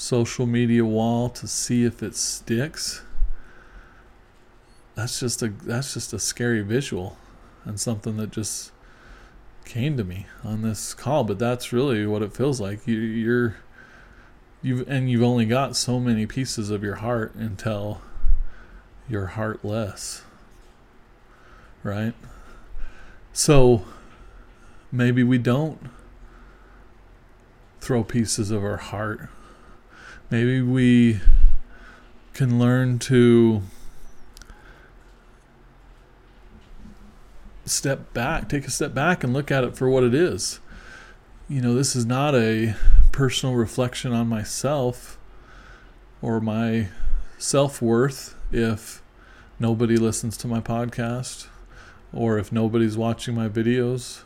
social 0.00 0.46
media 0.46 0.82
wall 0.82 1.28
to 1.28 1.46
see 1.46 1.84
if 1.84 2.02
it 2.02 2.16
sticks. 2.16 3.02
That's 4.94 5.20
just 5.20 5.42
a 5.42 5.48
that's 5.48 5.92
just 5.92 6.14
a 6.14 6.18
scary 6.18 6.62
visual 6.62 7.18
and 7.66 7.78
something 7.78 8.16
that 8.16 8.30
just 8.30 8.72
came 9.66 9.98
to 9.98 10.04
me 10.04 10.26
on 10.42 10.62
this 10.62 10.94
call, 10.94 11.24
but 11.24 11.38
that's 11.38 11.70
really 11.70 12.06
what 12.06 12.22
it 12.22 12.34
feels 12.34 12.62
like. 12.62 12.86
You, 12.86 12.96
you're 12.96 13.56
you've 14.62 14.88
and 14.88 15.10
you've 15.10 15.22
only 15.22 15.44
got 15.44 15.76
so 15.76 16.00
many 16.00 16.24
pieces 16.24 16.70
of 16.70 16.82
your 16.82 16.96
heart 16.96 17.34
until 17.34 18.00
you're 19.06 19.26
heartless, 19.26 20.22
right? 21.82 22.14
So 23.34 23.84
maybe 24.90 25.22
we 25.22 25.36
don't 25.36 25.90
throw 27.82 28.02
pieces 28.02 28.50
of 28.50 28.64
our 28.64 28.78
heart. 28.78 29.28
Maybe 30.30 30.62
we 30.62 31.20
can 32.34 32.60
learn 32.60 33.00
to 33.00 33.62
step 37.64 38.12
back, 38.14 38.48
take 38.48 38.64
a 38.64 38.70
step 38.70 38.94
back 38.94 39.24
and 39.24 39.32
look 39.32 39.50
at 39.50 39.64
it 39.64 39.76
for 39.76 39.88
what 39.88 40.04
it 40.04 40.14
is. 40.14 40.60
You 41.48 41.60
know, 41.60 41.74
this 41.74 41.96
is 41.96 42.06
not 42.06 42.36
a 42.36 42.76
personal 43.10 43.56
reflection 43.56 44.12
on 44.12 44.28
myself 44.28 45.18
or 46.22 46.40
my 46.40 46.88
self 47.38 47.82
worth 47.82 48.36
if 48.52 49.02
nobody 49.58 49.96
listens 49.96 50.36
to 50.36 50.46
my 50.46 50.60
podcast 50.60 51.48
or 52.12 52.38
if 52.38 52.52
nobody's 52.52 52.96
watching 52.96 53.34
my 53.34 53.48
videos 53.48 54.20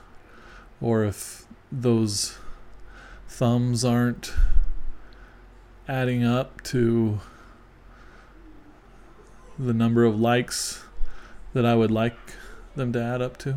or 0.82 1.02
if 1.04 1.46
those 1.72 2.36
thumbs 3.26 3.86
aren't 3.86 4.34
adding 5.86 6.24
up 6.24 6.62
to 6.62 7.20
the 9.58 9.74
number 9.74 10.04
of 10.04 10.18
likes 10.18 10.84
that 11.52 11.64
I 11.64 11.74
would 11.74 11.90
like 11.90 12.16
them 12.74 12.92
to 12.92 13.02
add 13.02 13.22
up 13.22 13.36
to. 13.38 13.56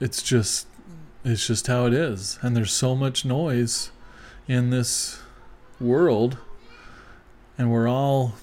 It's 0.00 0.22
just 0.22 0.66
it's 1.24 1.46
just 1.46 1.66
how 1.66 1.86
it 1.86 1.94
is. 1.94 2.38
And 2.42 2.56
there's 2.56 2.72
so 2.72 2.94
much 2.94 3.24
noise 3.24 3.90
in 4.46 4.70
this 4.70 5.20
world 5.80 6.38
and 7.58 7.70
we're 7.70 7.88
all 7.88 8.34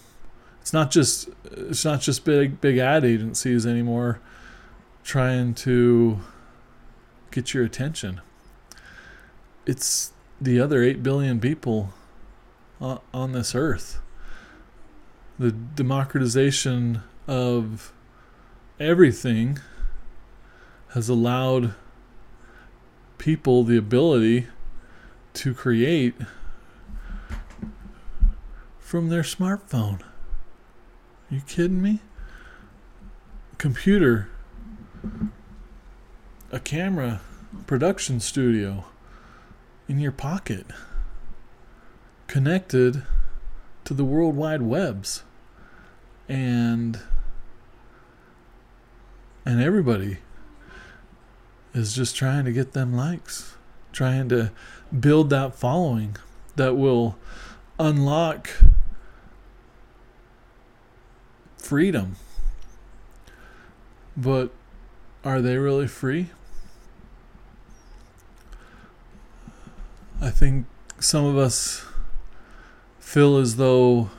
it's 0.62 0.74
not 0.74 0.92
just 0.92 1.30
it's 1.52 1.86
not 1.86 2.02
just 2.02 2.26
big 2.26 2.62
big 2.62 2.78
ad 2.78 3.04
agencies 3.04 3.66
anymore 3.66 4.20
trying 5.04 5.54
to 5.54 6.20
get 7.32 7.54
your 7.54 7.64
attention. 7.64 8.22
It's 9.66 10.13
the 10.44 10.60
other 10.60 10.84
8 10.84 11.02
billion 11.02 11.40
people 11.40 11.94
on 12.82 13.32
this 13.32 13.56
earth. 13.56 14.02
The 15.40 15.52
democratization 15.52 17.02
of 17.28 17.94
everything 18.78 19.60
has 20.90 21.08
allowed 21.08 21.74
people 23.18 23.64
the 23.64 23.78
ability 23.78 24.48
to 25.34 25.54
create 25.54 26.16
from 28.80 29.08
their 29.08 29.24
smartphone. 29.24 30.02
Are 30.02 31.36
you 31.36 31.42
kidding 31.48 31.82
me? 31.82 32.02
Computer, 33.58 34.28
a 36.52 36.60
camera, 36.60 37.22
production 37.66 38.20
studio 38.20 38.84
in 39.88 40.00
your 40.00 40.12
pocket, 40.12 40.66
connected 42.28 43.04
to 43.86 43.94
the 43.94 44.06
World 44.06 44.36
Wide 44.36 44.62
Webs. 44.62 45.24
And 46.30 47.00
and 49.46 49.62
everybody 49.62 50.20
is 51.74 51.94
just 51.94 52.16
trying 52.16 52.46
to 52.46 52.52
get 52.52 52.72
them 52.72 52.96
likes, 52.96 53.56
trying 53.92 54.30
to 54.30 54.52
build 54.98 55.30
that 55.32 55.56
following 55.56 56.16
that 56.56 56.78
will 56.78 57.18
unlock 57.80 58.50
freedom. 61.58 62.16
But 64.16 64.52
are 65.26 65.42
they 65.42 65.58
really 65.58 65.88
free? 65.88 66.30
I 70.24 70.30
think 70.30 70.68
some 71.02 71.26
of 71.26 71.38
us 71.38 71.86
feel 72.98 73.36
as 73.36 73.58
though 73.58 74.10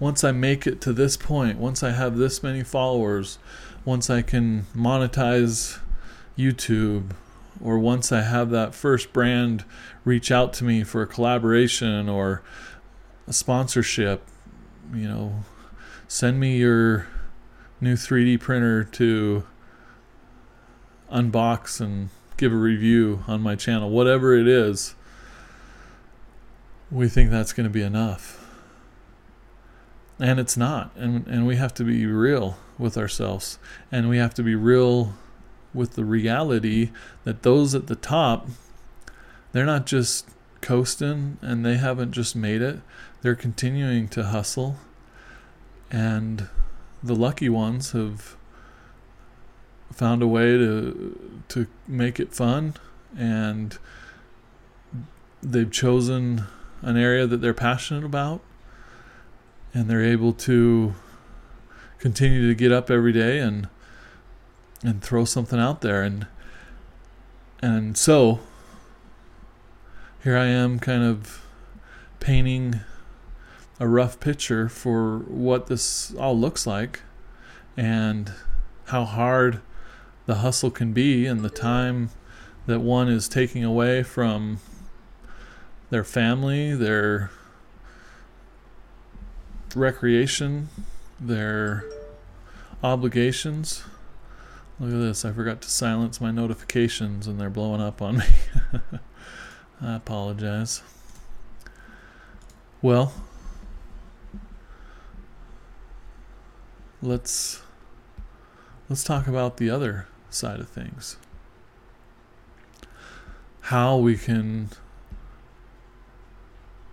once 0.00 0.24
I 0.24 0.32
make 0.32 0.66
it 0.66 0.80
to 0.80 0.94
this 0.94 1.18
point, 1.18 1.58
once 1.58 1.82
I 1.82 1.90
have 1.90 2.16
this 2.16 2.42
many 2.42 2.62
followers, 2.62 3.36
once 3.84 4.08
I 4.08 4.22
can 4.22 4.64
monetize 4.74 5.78
YouTube, 6.38 7.10
or 7.62 7.78
once 7.78 8.12
I 8.12 8.22
have 8.22 8.48
that 8.48 8.74
first 8.74 9.12
brand 9.12 9.66
reach 10.06 10.30
out 10.30 10.54
to 10.54 10.64
me 10.64 10.82
for 10.84 11.02
a 11.02 11.06
collaboration 11.06 12.08
or 12.08 12.42
a 13.28 13.34
sponsorship, 13.34 14.26
you 14.94 15.06
know, 15.06 15.44
send 16.08 16.40
me 16.40 16.56
your 16.56 17.08
new 17.78 17.94
3D 17.94 18.40
printer 18.40 18.84
to 18.84 19.44
unbox 21.12 21.78
and 21.78 22.08
give 22.36 22.52
a 22.52 22.56
review 22.56 23.24
on 23.26 23.40
my 23.40 23.56
channel, 23.56 23.90
whatever 23.90 24.34
it 24.34 24.48
is, 24.48 24.94
we 26.90 27.08
think 27.08 27.30
that's 27.30 27.52
going 27.52 27.64
to 27.64 27.70
be 27.70 27.82
enough. 27.82 28.40
And 30.18 30.38
it's 30.38 30.56
not. 30.56 30.92
And, 30.96 31.26
and 31.26 31.46
we 31.46 31.56
have 31.56 31.74
to 31.74 31.84
be 31.84 32.06
real 32.06 32.56
with 32.78 32.96
ourselves. 32.96 33.58
And 33.90 34.08
we 34.08 34.18
have 34.18 34.34
to 34.34 34.42
be 34.42 34.54
real 34.54 35.14
with 35.72 35.94
the 35.94 36.04
reality 36.04 36.90
that 37.24 37.42
those 37.42 37.74
at 37.74 37.88
the 37.88 37.96
top, 37.96 38.46
they're 39.52 39.66
not 39.66 39.86
just 39.86 40.28
coasting 40.60 41.36
and 41.42 41.64
they 41.64 41.76
haven't 41.76 42.12
just 42.12 42.36
made 42.36 42.62
it, 42.62 42.80
they're 43.22 43.34
continuing 43.34 44.08
to 44.08 44.24
hustle. 44.24 44.76
And 45.90 46.48
the 47.02 47.14
lucky 47.14 47.48
ones 47.48 47.92
have 47.92 48.36
found 49.94 50.22
a 50.22 50.26
way 50.26 50.56
to 50.56 51.42
to 51.48 51.66
make 51.86 52.18
it 52.18 52.34
fun 52.34 52.74
and 53.16 53.78
they've 55.42 55.70
chosen 55.70 56.44
an 56.82 56.96
area 56.96 57.26
that 57.26 57.40
they're 57.40 57.54
passionate 57.54 58.04
about 58.04 58.40
and 59.72 59.88
they're 59.88 60.04
able 60.04 60.32
to 60.32 60.94
continue 61.98 62.48
to 62.48 62.54
get 62.54 62.72
up 62.72 62.90
every 62.90 63.12
day 63.12 63.38
and 63.38 63.68
and 64.82 65.02
throw 65.02 65.24
something 65.24 65.58
out 65.58 65.80
there. 65.80 66.02
And 66.02 66.26
and 67.62 67.96
so 67.96 68.40
here 70.22 70.36
I 70.36 70.46
am 70.46 70.78
kind 70.78 71.02
of 71.02 71.44
painting 72.20 72.80
a 73.80 73.88
rough 73.88 74.20
picture 74.20 74.68
for 74.68 75.18
what 75.20 75.66
this 75.66 76.14
all 76.14 76.38
looks 76.38 76.66
like 76.66 77.00
and 77.76 78.32
how 78.86 79.04
hard 79.04 79.60
the 80.26 80.36
hustle 80.36 80.70
can 80.70 80.92
be 80.92 81.26
and 81.26 81.40
the 81.40 81.50
time 81.50 82.10
that 82.66 82.80
one 82.80 83.08
is 83.08 83.28
taking 83.28 83.62
away 83.62 84.02
from 84.02 84.58
their 85.90 86.04
family, 86.04 86.74
their 86.74 87.30
recreation, 89.74 90.68
their 91.20 91.84
obligations. 92.82 93.84
Look 94.80 94.92
at 94.92 94.98
this. 94.98 95.24
I 95.24 95.32
forgot 95.32 95.60
to 95.62 95.70
silence 95.70 96.20
my 96.20 96.30
notifications 96.30 97.26
and 97.26 97.40
they're 97.40 97.50
blowing 97.50 97.80
up 97.80 98.00
on 98.00 98.18
me. 98.18 98.24
I 99.80 99.96
apologize. 99.96 100.82
Well, 102.80 103.12
let's 107.02 107.62
let's 108.88 109.04
talk 109.04 109.26
about 109.26 109.58
the 109.58 109.70
other 109.70 110.06
side 110.34 110.60
of 110.60 110.68
things. 110.68 111.16
How 113.62 113.96
we 113.96 114.16
can 114.16 114.70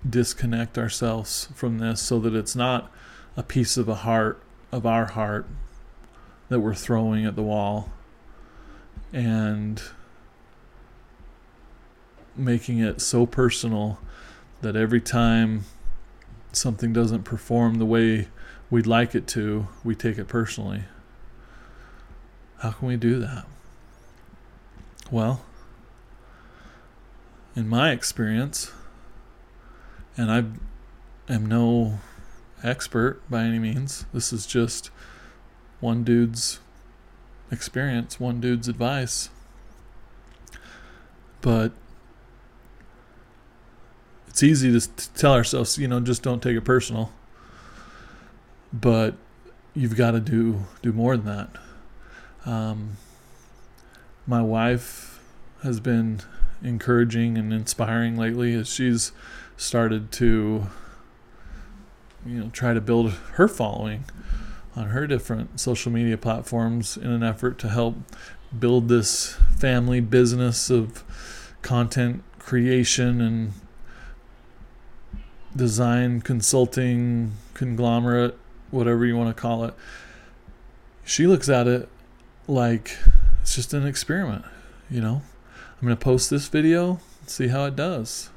disconnect 0.08 0.78
ourselves 0.78 1.50
from 1.54 1.78
this 1.78 2.02
so 2.02 2.20
that 2.20 2.34
it's 2.34 2.56
not 2.56 2.92
a 3.38 3.44
piece 3.44 3.78
of 3.78 3.88
a 3.88 3.96
heart 3.96 4.42
of 4.72 4.86
our 4.86 5.06
heart 5.06 5.48
that 6.50 6.60
we're 6.60 6.74
throwing 6.74 7.26
at 7.26 7.36
the 7.36 7.44
wall 7.44 7.92
and 9.14 9.82
making 12.36 12.80
it 12.80 13.02
so 13.02 13.26
personal 13.26 14.00
that 14.62 14.76
every 14.76 15.02
time 15.02 15.66
something 16.52 16.94
doesn't 16.94 17.24
perform 17.24 17.76
the 17.76 17.86
way 17.86 18.28
we'd 18.70 18.88
like 18.88 19.16
it 19.16 19.28
to, 19.28 19.68
we 19.84 19.96
take 19.96 20.18
it 20.18 20.28
personally. 20.28 20.84
How 22.62 22.72
can 22.72 22.88
we 22.88 22.96
do 22.96 23.18
that? 23.20 23.46
Well, 25.10 25.42
in 27.56 27.68
my 27.68 27.92
experience, 27.92 28.72
and 30.16 30.32
I 30.32 31.34
am 31.34 31.48
no 31.48 32.00
expert 32.64 33.20
by 33.30 33.42
any 33.44 33.58
means, 33.58 34.06
this 34.14 34.32
is 34.32 34.46
just 34.46 34.92
one 35.80 36.04
dude's 36.04 36.60
experience, 37.52 38.20
one 38.20 38.40
dude's 38.40 38.68
advice. 38.68 39.30
But 41.42 41.72
it's 44.28 44.44
easy 44.44 44.80
to, 44.80 44.88
tell 45.16 45.34
ourselves, 45.34 45.80
you 45.80 45.88
know, 45.88 46.00
just 46.00 46.22
don't 46.22 46.44
take 46.44 46.56
it 46.56 46.62
personal. 46.62 47.12
But 48.72 49.16
you've 49.74 49.96
got 49.98 50.12
to 50.12 50.20
do 50.20 50.66
do 50.84 50.94
more 50.94 51.18
than 51.18 51.26
that. 51.26 51.50
Um, 52.46 52.98
my 54.26 54.42
wife 54.42 55.20
has 55.64 55.80
been 55.80 56.22
encouraging 56.64 57.38
and 57.38 57.54
inspiring 57.54 58.18
lately 58.18 58.54
as 58.54 58.68
she's 58.68 59.12
started 59.58 60.12
to 60.12 60.68
you 62.26 62.40
know 62.40 62.50
try 62.50 62.74
to 62.74 62.82
build 62.82 63.12
her 63.34 63.48
following 63.48 64.04
on 64.76 64.88
her 64.88 65.06
different 65.06 65.60
social 65.60 65.92
media 65.92 66.18
platforms 66.18 66.98
in 66.98 67.10
an 67.10 67.24
effort 67.24 67.58
to 67.60 67.70
help 67.70 67.96
build 68.58 68.90
this 68.90 69.34
family 69.58 70.00
business 70.00 70.70
of 70.70 71.04
content 71.62 72.24
creation 72.40 73.22
and 73.22 73.54
design 75.56 76.22
consulting 76.22 77.34
conglomerate 77.54 78.38
whatever 78.72 79.06
you 79.06 79.18
want 79.18 79.36
to 79.36 79.40
call 79.40 79.66
it. 79.66 79.74
She 81.04 81.28
looks 81.28 81.50
at 81.50 81.68
it 81.68 81.90
like 82.52 82.98
it's 83.42 83.56
just 83.56 83.74
an 83.74 83.86
experiment 83.86 84.46
you 84.90 85.02
know? 85.02 85.22
I'm 85.80 85.88
going 85.88 85.98
to 85.98 86.04
post 86.04 86.30
this 86.30 86.48
video 86.48 87.00
see 87.26 87.48
how 87.48 87.66
it 87.66 87.76
does. 87.76 88.30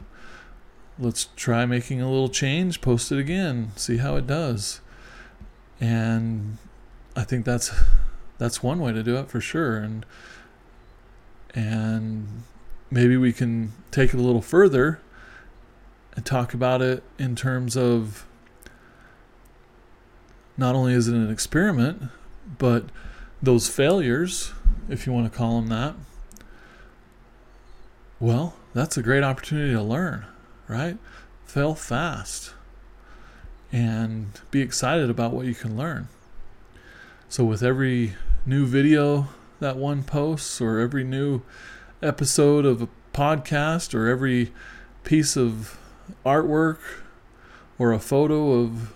Let's 0.98 1.28
try 1.34 1.66
making 1.66 2.00
a 2.00 2.08
little 2.08 2.28
change 2.28 2.80
post 2.80 3.10
it 3.10 3.18
again 3.18 3.72
see 3.76 3.98
how 3.98 4.16
it 4.16 4.26
does. 4.26 4.80
And 5.80 6.58
i 7.16 7.22
think 7.22 7.44
that's 7.44 7.72
that's 8.38 8.62
one 8.62 8.80
way 8.80 8.92
to 8.92 9.02
do 9.02 9.16
it 9.16 9.28
for 9.28 9.40
sure 9.40 9.76
and 9.76 10.04
and 11.54 12.42
maybe 12.90 13.16
we 13.16 13.32
can 13.32 13.72
take 13.90 14.12
it 14.12 14.18
a 14.18 14.22
little 14.22 14.42
further 14.42 15.00
and 16.16 16.24
talk 16.24 16.54
about 16.54 16.82
it 16.82 17.02
in 17.18 17.36
terms 17.36 17.76
of 17.76 18.26
not 20.56 20.74
only 20.74 20.92
is 20.92 21.08
it 21.08 21.14
an 21.14 21.30
experiment, 21.30 22.02
but 22.58 22.84
those 23.44 23.68
failures, 23.68 24.52
if 24.88 25.06
you 25.06 25.12
want 25.12 25.30
to 25.30 25.36
call 25.36 25.60
them 25.60 25.68
that, 25.68 25.94
well, 28.20 28.56
that's 28.72 28.96
a 28.96 29.02
great 29.02 29.22
opportunity 29.22 29.72
to 29.72 29.82
learn, 29.82 30.24
right? 30.68 30.98
Fail 31.44 31.74
fast 31.74 32.54
and 33.72 34.40
be 34.50 34.60
excited 34.60 35.10
about 35.10 35.32
what 35.32 35.46
you 35.46 35.54
can 35.54 35.76
learn. 35.76 36.08
So, 37.28 37.44
with 37.44 37.62
every 37.62 38.14
new 38.46 38.66
video 38.66 39.28
that 39.60 39.76
one 39.76 40.02
posts, 40.02 40.60
or 40.60 40.78
every 40.78 41.04
new 41.04 41.42
episode 42.02 42.64
of 42.64 42.82
a 42.82 42.88
podcast, 43.12 43.94
or 43.94 44.08
every 44.08 44.52
piece 45.04 45.36
of 45.36 45.78
artwork 46.24 46.78
or 47.78 47.92
a 47.92 47.98
photo 47.98 48.52
of 48.52 48.92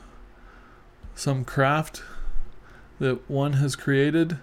some 1.15 1.45
craft 1.45 2.03
that 2.99 3.29
one 3.29 3.55
has 3.55 3.77
created, 3.77 4.39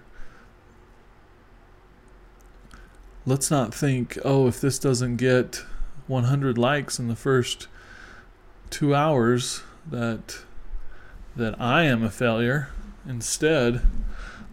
let's 3.24 3.50
not 3.50 3.74
think, 3.74 4.18
oh, 4.24 4.46
if 4.46 4.60
this 4.60 4.78
doesn't 4.78 5.16
get 5.16 5.62
100 6.06 6.56
likes 6.56 6.98
in 6.98 7.08
the 7.08 7.16
first 7.16 7.68
two 8.70 8.94
hours, 8.94 9.62
that 9.86 10.40
that 11.36 11.60
I 11.60 11.82
am 11.82 12.02
a 12.02 12.10
failure. 12.10 12.70
Instead, 13.06 13.82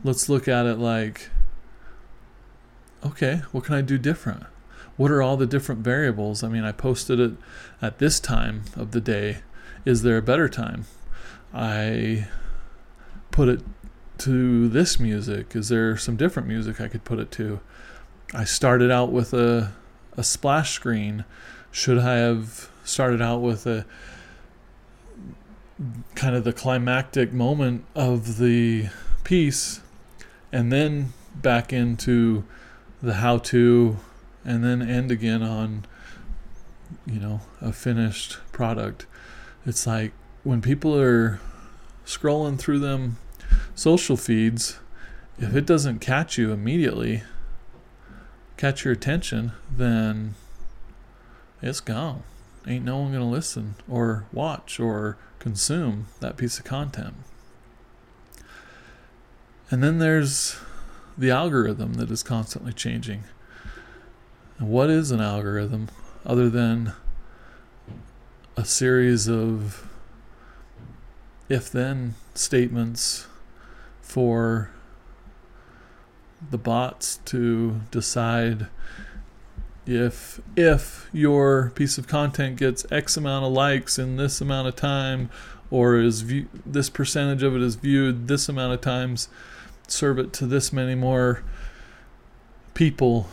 let's 0.04 0.28
look 0.28 0.50
at 0.50 0.66
it 0.66 0.78
like, 0.78 1.30
okay, 3.06 3.42
what 3.52 3.64
can 3.64 3.76
I 3.76 3.82
do 3.82 3.98
different? 3.98 4.46
what 4.96 5.12
are 5.12 5.22
all 5.22 5.38
the 5.38 5.48
different 5.48 5.82
variables? 5.82 6.44
I 6.44 6.50
mean, 6.50 6.64
I 6.64 6.72
posted 6.72 7.20
it 7.20 7.34
at 7.82 8.00
this 8.00 8.20
time 8.20 8.64
of 8.76 8.92
the 8.92 9.02
day. 9.02 9.40
Is 9.86 10.04
there 10.04 10.18
a 10.18 10.22
better 10.22 10.48
time? 10.48 10.86
I 11.54 12.28
put 13.32 13.50
it 13.50 13.62
to 14.24 14.70
this 14.70 15.02
music. 15.02 15.54
Is 15.54 15.68
there 15.68 15.98
some 15.98 16.16
different 16.16 16.48
music 16.48 16.80
I 16.80 16.88
could 16.88 17.04
put 17.04 17.20
it 17.20 17.30
to? 17.32 17.60
I 18.34 18.46
started 18.46 18.90
out 18.90 19.12
with 19.12 19.34
a 19.34 19.74
a 20.16 20.24
splash 20.24 20.72
screen. 20.72 21.26
Should 21.72 21.98
I 21.98 22.18
have 22.18 22.70
started 22.86 23.22
out 23.22 23.40
with 23.40 23.68
a 23.68 23.86
kind 26.16 26.36
of 26.36 26.46
the 26.46 26.54
climactic 26.54 27.34
moment 27.34 27.84
of 27.96 28.38
the 28.38 28.88
piece 29.26 29.82
and 30.54 30.72
then 30.72 31.12
back 31.36 31.74
into 31.74 32.46
the 33.02 33.16
how 33.16 33.40
to 33.40 33.98
and 34.46 34.64
then 34.64 34.82
end 34.82 35.12
again 35.12 35.42
on 35.42 35.86
you 37.06 37.20
know 37.20 37.42
a 37.60 37.74
finished 37.74 38.38
product 38.52 39.08
it's 39.66 39.88
like 39.88 40.14
when 40.44 40.62
people 40.62 40.98
are 40.98 41.40
scrolling 42.06 42.58
through 42.60 42.80
them 42.80 43.18
social 43.76 44.18
feeds 44.18 44.80
if 45.38 45.56
it 45.56 45.66
doesn't 45.66 46.00
catch 46.00 46.38
you 46.38 46.52
immediately 46.52 47.24
catch 48.58 48.86
your 48.86 48.94
attention 48.94 49.52
then 49.76 50.36
it's 51.64 51.80
gone. 51.80 52.24
Ain't 52.68 52.84
no 52.84 52.98
one 52.98 53.12
going 53.12 53.24
to 53.24 53.30
listen 53.30 53.76
or 53.88 54.26
watch 54.34 54.82
or 54.82 55.18
consume 55.40 56.08
that 56.20 56.36
piece 56.36 56.60
of 56.60 56.66
content. 56.66 57.16
And 59.72 59.82
then 59.82 60.00
there's 60.00 60.58
the 61.18 61.32
algorithm 61.32 61.94
that 61.94 62.12
is 62.12 62.22
constantly 62.22 62.74
changing. 62.74 63.24
What 64.60 64.90
is 64.90 65.10
an 65.12 65.22
algorithm 65.22 65.88
other 66.26 66.50
than 66.50 66.92
a 68.58 68.66
series 68.66 69.30
of 69.30 69.88
if 71.48 71.72
then 71.72 72.16
statements 72.36 73.28
for 74.14 74.70
the 76.52 76.58
bots 76.60 77.18
to 77.26 77.82
decide 77.90 78.68
if 79.88 80.40
if 80.56 81.10
your 81.12 81.72
piece 81.72 81.98
of 81.98 82.08
content 82.08 82.58
gets 82.58 82.86
x 82.92 83.18
amount 83.18 83.44
of 83.44 83.52
likes 83.52 83.98
in 83.98 84.18
this 84.18 84.40
amount 84.40 84.68
of 84.68 84.76
time 84.76 85.32
or 85.72 85.98
is 85.98 86.22
view, 86.22 86.48
this 86.64 86.92
percentage 86.92 87.42
of 87.42 87.56
it 87.56 87.62
is 87.64 87.74
viewed 87.74 88.28
this 88.28 88.48
amount 88.48 88.72
of 88.72 88.82
times 88.82 89.30
serve 89.88 90.20
it 90.20 90.32
to 90.32 90.46
this 90.46 90.72
many 90.72 90.94
more 90.94 91.44
people 92.76 93.26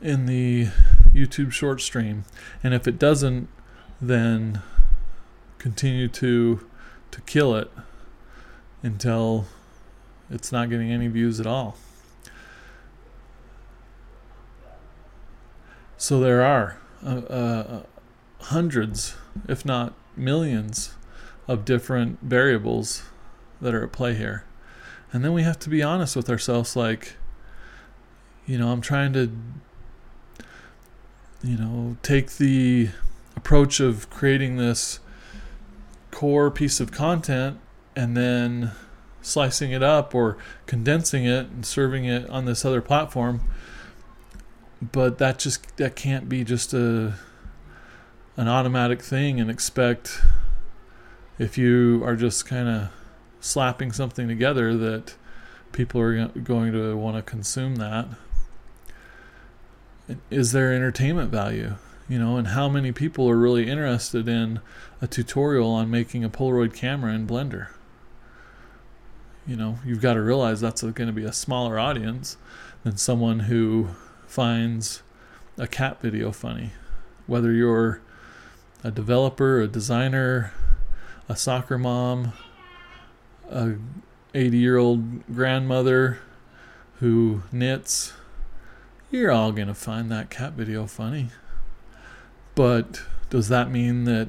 in 0.00 0.26
the 0.26 0.68
YouTube 1.12 1.50
short 1.50 1.80
stream. 1.80 2.22
And 2.62 2.74
if 2.74 2.86
it 2.86 2.96
doesn't, 2.96 3.48
then 4.00 4.62
continue 5.58 6.06
to 6.06 6.64
to 7.10 7.20
kill 7.22 7.56
it 7.56 7.72
until 8.84 9.48
it's 10.30 10.52
not 10.52 10.70
getting 10.70 10.90
any 10.90 11.08
views 11.08 11.40
at 11.40 11.46
all. 11.46 11.76
So 15.96 16.20
there 16.20 16.42
are 16.44 16.78
uh, 17.04 17.08
uh, 17.08 17.82
hundreds, 18.40 19.16
if 19.48 19.64
not 19.64 19.94
millions, 20.16 20.94
of 21.48 21.64
different 21.64 22.20
variables 22.20 23.04
that 23.60 23.74
are 23.74 23.84
at 23.84 23.92
play 23.92 24.14
here. 24.14 24.44
And 25.12 25.24
then 25.24 25.32
we 25.32 25.42
have 25.42 25.58
to 25.60 25.70
be 25.70 25.82
honest 25.82 26.14
with 26.14 26.28
ourselves 26.28 26.76
like, 26.76 27.16
you 28.46 28.58
know, 28.58 28.70
I'm 28.70 28.80
trying 28.80 29.12
to 29.14 29.32
you 31.42 31.56
know, 31.56 31.96
take 32.02 32.32
the 32.32 32.90
approach 33.36 33.80
of 33.80 34.10
creating 34.10 34.56
this 34.56 35.00
core 36.10 36.50
piece 36.50 36.80
of 36.80 36.90
content 36.90 37.58
and 37.94 38.16
then 38.16 38.72
slicing 39.22 39.72
it 39.72 39.82
up 39.82 40.14
or 40.14 40.36
condensing 40.66 41.24
it 41.24 41.46
and 41.46 41.66
serving 41.66 42.04
it 42.04 42.28
on 42.30 42.44
this 42.44 42.64
other 42.64 42.80
platform 42.80 43.40
but 44.80 45.18
that 45.18 45.38
just 45.38 45.76
that 45.76 45.96
can't 45.96 46.28
be 46.28 46.44
just 46.44 46.72
a 46.72 47.14
an 48.36 48.46
automatic 48.46 49.02
thing 49.02 49.40
and 49.40 49.50
expect 49.50 50.20
if 51.38 51.58
you 51.58 52.02
are 52.04 52.14
just 52.14 52.46
kind 52.46 52.68
of 52.68 52.88
slapping 53.40 53.92
something 53.92 54.28
together 54.28 54.76
that 54.76 55.14
people 55.72 56.00
are 56.00 56.28
going 56.28 56.72
to 56.72 56.96
want 56.96 57.16
to 57.16 57.22
consume 57.22 57.76
that 57.76 58.06
is 60.30 60.52
there 60.52 60.72
entertainment 60.72 61.30
value? 61.30 61.74
You 62.08 62.18
know, 62.18 62.36
and 62.36 62.48
how 62.48 62.68
many 62.68 62.92
people 62.92 63.28
are 63.28 63.36
really 63.36 63.68
interested 63.68 64.28
in 64.28 64.60
a 65.02 65.06
tutorial 65.06 65.70
on 65.70 65.90
making 65.90 66.24
a 66.24 66.30
Polaroid 66.30 66.74
camera 66.74 67.12
in 67.12 67.26
Blender? 67.26 67.68
You 69.48 69.56
know, 69.56 69.78
you've 69.82 70.02
got 70.02 70.12
to 70.12 70.20
realize 70.20 70.60
that's 70.60 70.82
going 70.82 71.06
to 71.06 71.12
be 71.12 71.24
a 71.24 71.32
smaller 71.32 71.78
audience 71.78 72.36
than 72.84 72.98
someone 72.98 73.40
who 73.40 73.88
finds 74.26 75.02
a 75.56 75.66
cat 75.66 76.02
video 76.02 76.32
funny. 76.32 76.72
Whether 77.26 77.52
you're 77.52 78.02
a 78.84 78.90
developer, 78.90 79.62
a 79.62 79.66
designer, 79.66 80.52
a 81.30 81.34
soccer 81.34 81.78
mom, 81.78 82.34
a 83.50 83.76
80 84.34 84.58
year 84.58 84.76
old 84.76 85.26
grandmother 85.34 86.18
who 86.96 87.42
knits, 87.50 88.12
you're 89.10 89.32
all 89.32 89.52
going 89.52 89.68
to 89.68 89.74
find 89.74 90.10
that 90.10 90.28
cat 90.28 90.52
video 90.52 90.86
funny. 90.86 91.30
But 92.54 93.00
does 93.30 93.48
that 93.48 93.70
mean 93.70 94.04
that 94.04 94.28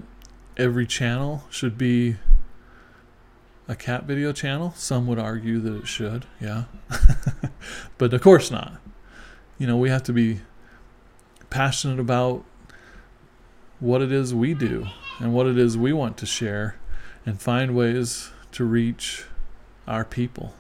every 0.56 0.88
channel 0.88 1.44
should 1.50 1.78
be 1.78 2.16
a 3.70 3.76
cat 3.76 4.06
video 4.06 4.34
channel? 4.34 4.74
Some 4.76 5.06
would 5.08 5.20
argue 5.20 5.60
that 5.60 5.76
it 5.76 5.88
should, 5.88 6.26
yeah. 6.42 6.64
but 8.00 8.14
of 8.14 8.20
course 8.20 8.50
not. 8.50 8.74
You 9.60 9.68
know, 9.68 9.78
we 9.78 9.90
have 9.90 10.04
to 10.04 10.14
be 10.14 10.42
passionate 11.52 12.00
about 12.00 12.44
what 13.80 14.02
it 14.02 14.12
is 14.12 14.34
we 14.34 14.56
do 14.56 14.88
and 15.20 15.34
what 15.34 15.46
it 15.46 15.58
is 15.58 15.78
we 15.78 15.94
want 15.94 16.18
to 16.18 16.26
share 16.26 16.78
and 17.26 17.40
find 17.40 17.76
ways 17.76 18.32
to 18.54 18.66
reach 18.66 19.26
our 19.88 20.04
people. 20.04 20.54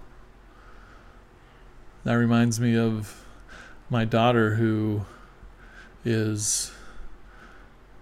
That 2.04 2.13
reminds 2.13 2.60
me 2.60 2.78
of 2.78 3.26
my 3.89 4.06
daughter 4.06 4.56
who 4.56 5.06
is 6.06 6.72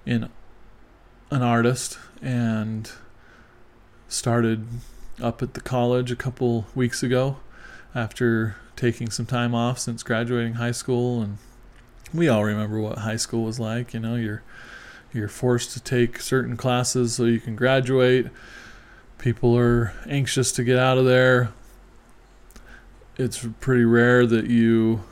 in 0.06 0.30
an 1.32 1.42
artist 1.42 1.98
and 2.22 2.92
started 4.10 4.68
up 5.22 5.42
at 5.42 5.54
the 5.54 5.62
college 5.62 6.12
a 6.12 6.16
couple 6.16 6.68
weeks 6.76 7.02
ago 7.02 7.38
after 7.96 8.56
taking 8.76 9.10
some 9.10 9.26
time 9.26 9.56
off 9.56 9.80
since 9.80 10.04
graduating 10.04 10.56
high 10.56 10.72
school. 10.72 11.22
And 11.22 11.38
we 12.14 12.28
all 12.28 12.44
remember 12.44 12.80
what 12.80 13.00
high 13.00 13.16
school 13.16 13.44
was 13.44 13.60
like 13.60 13.94
you 13.94 14.00
know 14.00 14.16
you're 14.16 14.44
you're 15.14 15.28
forced 15.28 15.72
to 15.72 15.80
take 15.80 16.22
certain 16.22 16.58
classes 16.58 17.16
so 17.16 17.26
you 17.26 17.40
can 17.40 17.56
graduate. 17.56 18.28
People 19.18 19.58
are 19.58 19.94
anxious 20.08 20.52
to 20.52 20.64
get 20.64 20.78
out 20.78 20.98
of 20.98 21.06
there. 21.06 21.50
It's 23.18 23.48
pretty 23.60 23.84
rare 23.84 24.28
that 24.28 24.46
you 24.46 25.04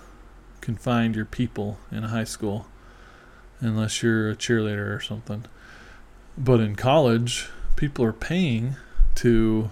can 0.62 0.76
find 0.76 1.16
your 1.16 1.26
people 1.26 1.80
in 1.92 2.04
a 2.04 2.10
high 2.10 2.26
school 2.26 2.68
unless 3.62 4.04
you're 4.04 4.30
a 4.30 4.36
cheerleader 4.36 4.96
or 4.96 5.00
something. 5.00 5.46
But 6.38 6.60
in 6.60 6.76
college 6.76 7.50
people 7.76 8.06
are 8.06 8.14
paying 8.14 8.76
to 9.16 9.72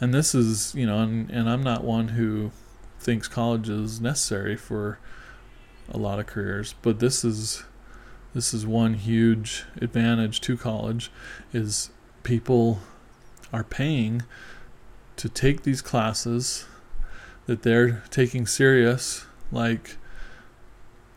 and 0.00 0.14
this 0.14 0.34
is 0.34 0.74
you 0.74 0.86
know 0.86 0.98
and, 1.00 1.30
and 1.30 1.48
i'm 1.48 1.62
not 1.62 1.84
one 1.84 2.08
who 2.08 2.50
thinks 2.98 3.28
college 3.28 3.68
is 3.68 4.00
necessary 4.00 4.56
for 4.56 4.98
a 5.90 5.96
lot 5.96 6.18
of 6.18 6.26
careers 6.26 6.74
but 6.82 7.00
this 7.00 7.24
is 7.24 7.64
this 8.34 8.54
is 8.54 8.64
one 8.64 8.94
huge 8.94 9.64
advantage 9.80 10.40
to 10.40 10.56
college 10.56 11.10
is 11.52 11.90
people 12.22 12.80
are 13.52 13.64
paying 13.64 14.22
to 15.16 15.28
take 15.28 15.62
these 15.62 15.82
classes 15.82 16.66
that 17.46 17.62
they're 17.62 18.02
taking 18.10 18.46
serious 18.46 19.26
like 19.50 19.96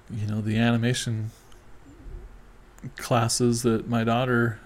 you 0.09 0.25
know 0.25 0.41
the 0.41 0.57
animation 0.57 1.31
classes 2.97 3.63
that 3.63 3.87
my 3.87 4.03
daughter 4.03 4.59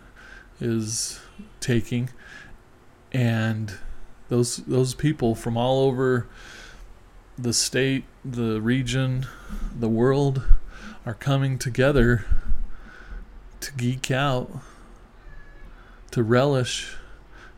is 0.59 1.19
taking. 1.59 2.09
And 3.11 3.73
those 4.29 4.57
those 4.57 4.93
people 4.93 5.35
from 5.35 5.57
all 5.57 5.83
over 5.83 6.27
the 7.37 7.53
state, 7.53 8.03
the 8.25 8.59
region, 8.61 9.27
the 9.77 9.89
world 9.89 10.43
are 11.05 11.13
coming 11.13 11.57
together 11.57 12.25
to 13.59 13.71
geek 13.73 14.09
out, 14.09 14.51
to 16.11 16.23
relish, 16.23 16.95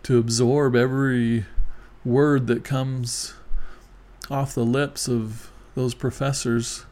to 0.03 0.17
absorb 0.17 0.75
every 0.75 1.45
word 2.03 2.47
that 2.47 2.63
comes 2.63 3.33
off 4.29 4.53
the 4.53 4.65
lips 4.65 5.07
of 5.07 5.49
those 5.75 5.93
professors 5.93 6.85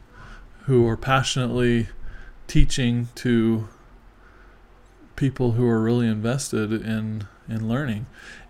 who 0.64 0.86
are 0.86 0.96
passionately 0.96 1.88
teaching 2.46 3.08
to 3.14 3.68
people 5.14 5.52
who 5.52 5.66
are 5.66 5.80
really 5.82 6.06
invested 6.06 6.72
in 6.72 7.26
in 7.48 7.68
learning 7.68 8.06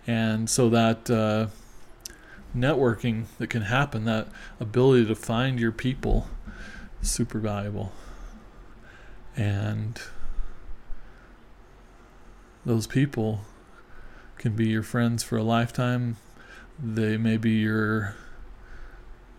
and 0.07 0.49
so 0.49 0.69
that 0.69 1.09
uh, 1.09 1.47
networking 2.55 3.25
that 3.37 3.47
can 3.47 3.63
happen, 3.63 4.05
that 4.05 4.27
ability 4.59 5.05
to 5.05 5.15
find 5.15 5.59
your 5.59 5.71
people, 5.71 6.27
super 7.01 7.39
valuable. 7.39 7.91
And 9.35 10.01
those 12.65 12.87
people 12.87 13.41
can 14.37 14.55
be 14.55 14.69
your 14.69 14.83
friends 14.83 15.23
for 15.23 15.37
a 15.37 15.43
lifetime. 15.43 16.17
They 16.77 17.17
may 17.17 17.37
be 17.37 17.51
your 17.51 18.15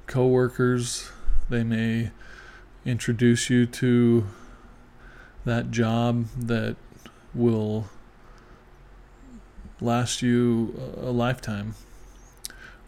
coworkers. 0.07 1.11
They 1.49 1.65
may 1.65 2.11
introduce 2.85 3.51
you 3.51 3.67
to 3.67 4.27
that 5.45 5.71
job 5.71 6.27
that 6.37 6.77
will 7.35 7.89
last 9.81 10.23
you 10.23 10.75
a 11.01 11.11
lifetime 11.11 11.75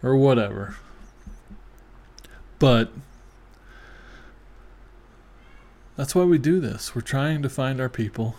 or 0.03 0.17
whatever. 0.17 0.77
But 2.59 2.93
that's 5.97 6.15
why 6.15 6.25
we 6.25 6.39
do 6.39 6.61
this. 6.61 6.95
We're 6.95 7.03
trying 7.03 7.43
to 7.43 7.49
find 7.49 7.81
our 7.81 7.89
people. 7.89 8.37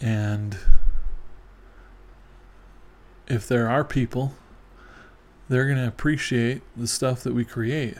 And 0.00 0.58
if 3.26 3.48
there 3.48 3.68
are 3.68 3.84
people, 3.84 4.34
they're 5.48 5.66
going 5.66 5.78
to 5.78 5.88
appreciate 5.88 6.62
the 6.76 6.86
stuff 6.86 7.22
that 7.22 7.34
we 7.34 7.44
create. 7.44 7.96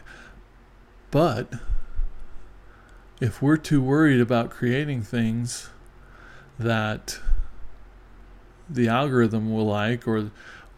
But 1.11 1.53
if 3.21 3.41
we're 3.41 3.57
too 3.57 3.81
worried 3.81 4.21
about 4.21 4.51
creating 4.51 5.03
things 5.03 5.71
that 6.59 7.21
the 8.69 8.89
algorithm 8.89 9.53
will 9.53 9.67
like 9.67 10.07
or 10.07 10.31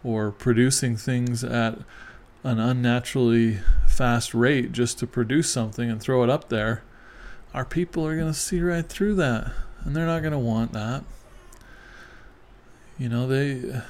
or 0.02 0.30
producing 0.30 0.96
things 0.96 1.42
at 1.42 1.78
an 2.44 2.60
unnaturally 2.60 3.58
fast 3.86 4.34
rate 4.34 4.70
just 4.70 4.98
to 4.98 5.06
produce 5.06 5.50
something 5.50 5.90
and 5.90 6.00
throw 6.00 6.22
it 6.22 6.30
up 6.30 6.48
there, 6.48 6.84
our 7.52 7.64
people 7.64 8.06
are 8.06 8.16
going 8.16 8.32
to 8.32 8.38
see 8.38 8.60
right 8.60 8.88
through 8.88 9.14
that 9.16 9.50
and 9.84 9.96
they're 9.96 10.06
not 10.06 10.20
going 10.20 10.32
to 10.32 10.38
want 10.38 10.72
that. 10.72 11.04
You 12.98 13.08
know, 13.08 13.26
they 13.26 13.80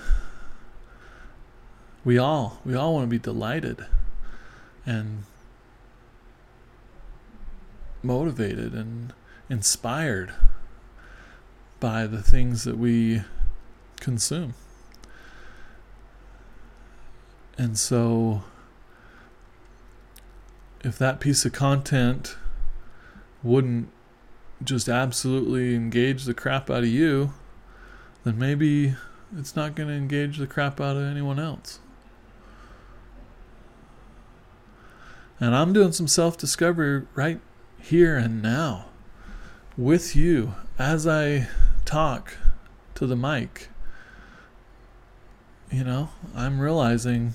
we 2.04 2.18
all 2.18 2.60
we 2.64 2.74
all 2.74 2.94
want 2.94 3.04
to 3.04 3.10
be 3.10 3.18
delighted 3.18 3.84
and 4.86 5.24
motivated 8.02 8.72
and 8.72 9.12
inspired 9.50 10.32
by 11.80 12.06
the 12.06 12.22
things 12.22 12.64
that 12.64 12.78
we 12.78 13.22
consume. 14.06 14.54
And 17.58 17.76
so, 17.76 18.44
if 20.84 20.96
that 20.98 21.18
piece 21.18 21.44
of 21.44 21.52
content 21.52 22.36
wouldn't 23.42 23.88
just 24.62 24.88
absolutely 24.88 25.74
engage 25.74 26.22
the 26.22 26.34
crap 26.34 26.70
out 26.70 26.84
of 26.84 26.88
you, 26.88 27.32
then 28.22 28.38
maybe 28.38 28.94
it's 29.36 29.56
not 29.56 29.74
going 29.74 29.88
to 29.88 29.94
engage 29.96 30.38
the 30.38 30.46
crap 30.46 30.80
out 30.80 30.96
of 30.96 31.02
anyone 31.02 31.40
else. 31.40 31.80
And 35.40 35.52
I'm 35.52 35.72
doing 35.72 35.90
some 35.90 36.06
self 36.06 36.38
discovery 36.38 37.02
right 37.16 37.40
here 37.80 38.16
and 38.16 38.40
now 38.40 38.84
with 39.76 40.14
you 40.14 40.54
as 40.78 41.08
I 41.08 41.48
talk 41.84 42.36
to 42.94 43.08
the 43.08 43.16
mic 43.16 43.70
you 45.70 45.84
know, 45.84 46.10
I'm 46.34 46.60
realizing 46.60 47.34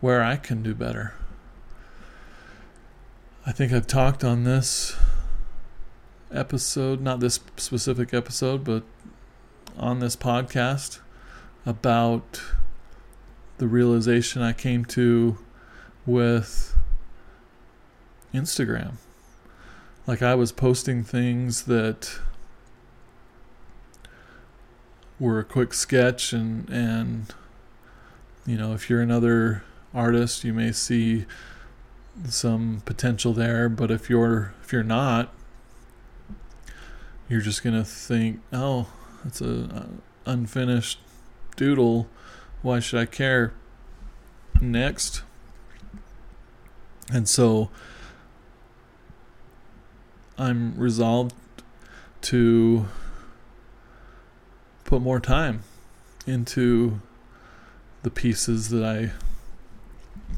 where 0.00 0.22
I 0.22 0.36
can 0.36 0.62
do 0.62 0.74
better. 0.74 1.14
I 3.46 3.52
think 3.52 3.72
I've 3.72 3.86
talked 3.86 4.22
on 4.22 4.44
this 4.44 4.96
episode, 6.30 7.00
not 7.00 7.20
this 7.20 7.40
specific 7.56 8.12
episode, 8.12 8.64
but 8.64 8.82
on 9.76 10.00
this 10.00 10.16
podcast 10.16 11.00
about 11.64 12.42
the 13.58 13.66
realization 13.66 14.42
I 14.42 14.52
came 14.52 14.84
to 14.86 15.38
with 16.06 16.76
Instagram. 18.34 18.94
like 20.06 20.22
I 20.22 20.34
was 20.34 20.52
posting 20.52 21.04
things 21.04 21.64
that 21.64 22.18
were 25.20 25.38
a 25.38 25.44
quick 25.44 25.74
sketch 25.74 26.32
and 26.32 26.68
and 26.70 27.34
you 28.46 28.56
know 28.56 28.72
if 28.72 28.88
you're 28.88 29.00
another 29.00 29.62
artist 29.92 30.44
you 30.44 30.52
may 30.52 30.70
see 30.72 31.26
some 32.26 32.82
potential 32.84 33.32
there 33.32 33.68
but 33.68 33.90
if 33.90 34.08
you're 34.10 34.54
if 34.62 34.72
you're 34.72 34.82
not 34.82 35.32
you're 37.28 37.40
just 37.40 37.62
gonna 37.62 37.84
think 37.84 38.40
oh 38.52 38.88
it's 39.24 39.40
a, 39.40 39.46
a 40.26 40.30
unfinished 40.30 40.98
doodle. 41.56 42.06
Why 42.62 42.80
should 42.80 43.00
i 43.00 43.06
care? 43.06 43.52
Next. 44.60 45.22
And 47.12 47.28
so 47.28 47.70
i'm 50.36 50.78
resolved 50.78 51.34
to 52.20 52.86
put 54.88 55.02
more 55.02 55.20
time 55.20 55.62
into 56.26 56.98
the 58.04 58.10
pieces 58.10 58.70
that 58.70 58.82
I 58.82 59.10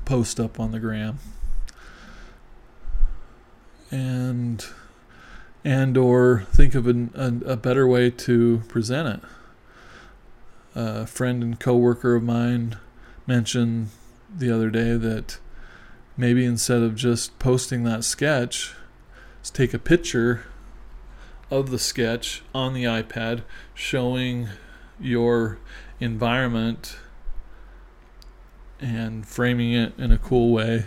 post 0.04 0.40
up 0.40 0.58
on 0.58 0.72
the 0.72 0.80
gram. 0.80 1.20
And 3.92 4.66
and 5.64 5.96
or 5.96 6.46
think 6.52 6.74
of 6.74 6.88
an, 6.88 7.12
a, 7.14 7.52
a 7.52 7.56
better 7.56 7.86
way 7.86 8.10
to 8.10 8.62
present 8.66 9.22
it. 9.22 9.28
A 10.74 11.06
friend 11.06 11.44
and 11.44 11.60
coworker 11.60 12.16
of 12.16 12.24
mine 12.24 12.76
mentioned 13.28 13.90
the 14.36 14.50
other 14.50 14.68
day 14.68 14.96
that 14.96 15.38
maybe 16.16 16.44
instead 16.44 16.82
of 16.82 16.96
just 16.96 17.38
posting 17.38 17.84
that 17.84 18.02
sketch 18.02 18.74
let's 19.38 19.50
take 19.50 19.72
a 19.72 19.78
picture 19.78 20.42
of 21.50 21.70
the 21.70 21.78
sketch 21.78 22.42
on 22.54 22.74
the 22.74 22.84
iPad 22.84 23.42
showing 23.74 24.48
your 25.00 25.58
environment 25.98 26.96
and 28.80 29.26
framing 29.26 29.72
it 29.72 29.92
in 29.98 30.12
a 30.12 30.18
cool 30.18 30.52
way 30.52 30.86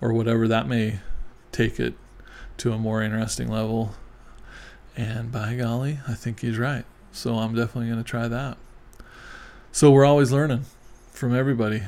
or 0.00 0.12
whatever 0.12 0.48
that 0.48 0.68
may 0.68 1.00
take 1.52 1.80
it 1.80 1.94
to 2.56 2.72
a 2.72 2.78
more 2.78 3.02
interesting 3.02 3.48
level. 3.48 3.94
And 4.96 5.30
by 5.30 5.54
golly, 5.54 6.00
I 6.08 6.14
think 6.14 6.40
he's 6.40 6.58
right. 6.58 6.84
So 7.12 7.34
I'm 7.34 7.54
definitely 7.54 7.90
going 7.90 8.02
to 8.02 8.08
try 8.08 8.28
that. 8.28 8.58
So 9.72 9.90
we're 9.90 10.04
always 10.04 10.32
learning 10.32 10.64
from 11.12 11.34
everybody, 11.34 11.82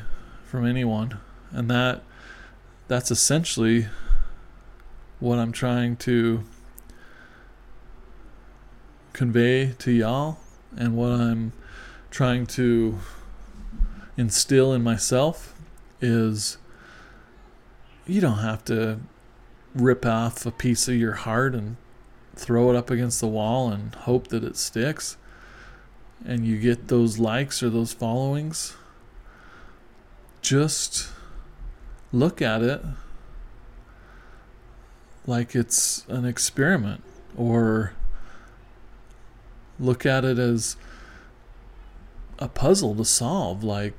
from 0.44 0.66
anyone. 0.66 1.18
And 1.50 1.70
that 1.70 2.02
that's 2.88 3.10
essentially 3.10 3.86
what 5.20 5.38
I'm 5.38 5.52
trying 5.52 5.96
to 5.98 6.44
convey 9.12 9.72
to 9.78 9.90
y'all 9.90 10.38
and 10.76 10.96
what 10.96 11.10
I'm 11.10 11.52
trying 12.10 12.46
to 12.46 12.98
instill 14.16 14.72
in 14.72 14.82
myself 14.82 15.54
is 16.00 16.58
you 18.06 18.20
don't 18.20 18.38
have 18.38 18.64
to 18.66 19.00
rip 19.74 20.04
off 20.04 20.44
a 20.46 20.50
piece 20.50 20.88
of 20.88 20.96
your 20.96 21.12
heart 21.12 21.54
and 21.54 21.76
throw 22.34 22.70
it 22.70 22.76
up 22.76 22.90
against 22.90 23.20
the 23.20 23.28
wall 23.28 23.70
and 23.70 23.94
hope 23.94 24.28
that 24.28 24.42
it 24.42 24.56
sticks 24.56 25.16
and 26.24 26.46
you 26.46 26.58
get 26.58 26.88
those 26.88 27.18
likes 27.18 27.62
or 27.62 27.70
those 27.70 27.92
followings. 27.92 28.76
Just 30.42 31.08
look 32.12 32.42
at 32.42 32.62
it 32.62 32.82
like 35.26 35.54
it's 35.54 36.04
an 36.08 36.24
experiment 36.24 37.02
or 37.36 37.94
look 39.80 40.04
at 40.04 40.24
it 40.24 40.38
as 40.38 40.76
a 42.38 42.48
puzzle 42.48 42.94
to 42.94 43.04
solve 43.04 43.64
like 43.64 43.94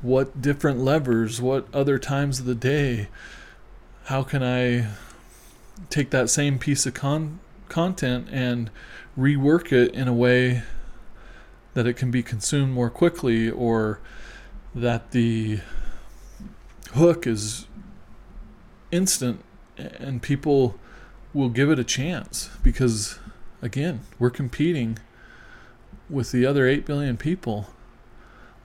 what 0.00 0.40
different 0.40 0.78
levers 0.78 1.40
what 1.40 1.66
other 1.74 1.98
times 1.98 2.40
of 2.40 2.46
the 2.46 2.54
day 2.54 3.08
how 4.04 4.22
can 4.22 4.42
i 4.42 4.86
take 5.90 6.10
that 6.10 6.28
same 6.28 6.58
piece 6.58 6.86
of 6.86 6.94
con- 6.94 7.38
content 7.68 8.26
and 8.30 8.70
rework 9.18 9.72
it 9.72 9.94
in 9.94 10.08
a 10.08 10.12
way 10.12 10.62
that 11.74 11.86
it 11.86 11.94
can 11.94 12.10
be 12.10 12.22
consumed 12.22 12.72
more 12.72 12.90
quickly 12.90 13.50
or 13.50 14.00
that 14.74 15.12
the 15.12 15.60
hook 16.94 17.26
is 17.26 17.66
instant 18.90 19.42
and 19.76 20.22
people 20.22 20.78
will 21.32 21.48
give 21.48 21.70
it 21.70 21.78
a 21.78 21.84
chance 21.84 22.50
because 22.62 23.18
again, 23.62 24.00
we're 24.18 24.30
competing 24.30 24.98
with 26.10 26.32
the 26.32 26.44
other 26.44 26.66
8 26.66 26.84
billion 26.84 27.16
people 27.16 27.68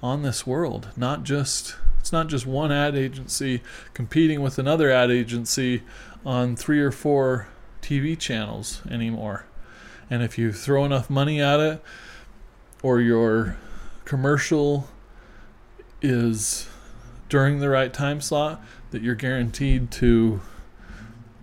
on 0.04 0.24
this 0.24 0.46
world. 0.46 0.90
Not 0.98 1.24
just 1.24 1.76
it's 2.00 2.12
not 2.12 2.28
just 2.28 2.46
one 2.46 2.72
ad 2.72 2.96
agency 2.96 3.62
competing 3.94 4.42
with 4.42 4.58
another 4.58 4.90
ad 4.90 5.12
agency 5.12 5.84
on 6.26 6.56
three 6.56 6.80
or 6.80 6.92
four 6.92 7.48
TV 7.82 8.18
channels 8.18 8.82
anymore. 8.90 9.46
And 10.10 10.24
if 10.24 10.38
you 10.38 10.54
throw 10.54 10.86
enough 10.86 11.10
money 11.10 11.42
at 11.42 11.60
it 11.60 11.82
or 12.82 13.02
your 13.02 13.58
commercial 14.06 14.88
is 16.02 16.70
during 17.28 17.60
the 17.60 17.70
right 17.70 17.94
time 17.94 18.22
slot 18.22 18.64
that 18.92 19.02
you're 19.02 19.16
guaranteed 19.16 19.92
to 19.92 20.40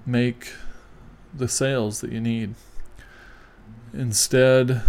make 0.06 0.52
the 1.34 1.48
sales 1.48 2.00
that 2.00 2.10
you 2.10 2.20
need. 2.20 2.54
Instead, 3.96 4.82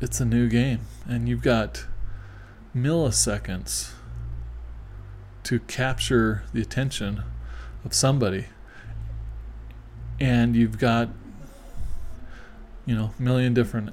it's 0.00 0.20
a 0.20 0.24
new 0.24 0.48
game, 0.48 0.80
and 1.06 1.28
you've 1.28 1.42
got 1.42 1.84
milliseconds 2.74 3.90
to 5.42 5.60
capture 5.60 6.44
the 6.54 6.62
attention 6.62 7.22
of 7.84 7.92
somebody. 7.92 8.46
And 10.18 10.56
you've 10.56 10.78
got, 10.78 11.10
you 12.86 12.94
know, 12.94 13.12
a 13.18 13.22
million 13.22 13.52
different 13.52 13.90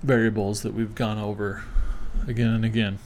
variables 0.00 0.62
that 0.62 0.74
we've 0.74 0.94
gone 0.94 1.18
over 1.18 1.64
again 2.28 2.50
and 2.50 2.64
again. 2.64 3.00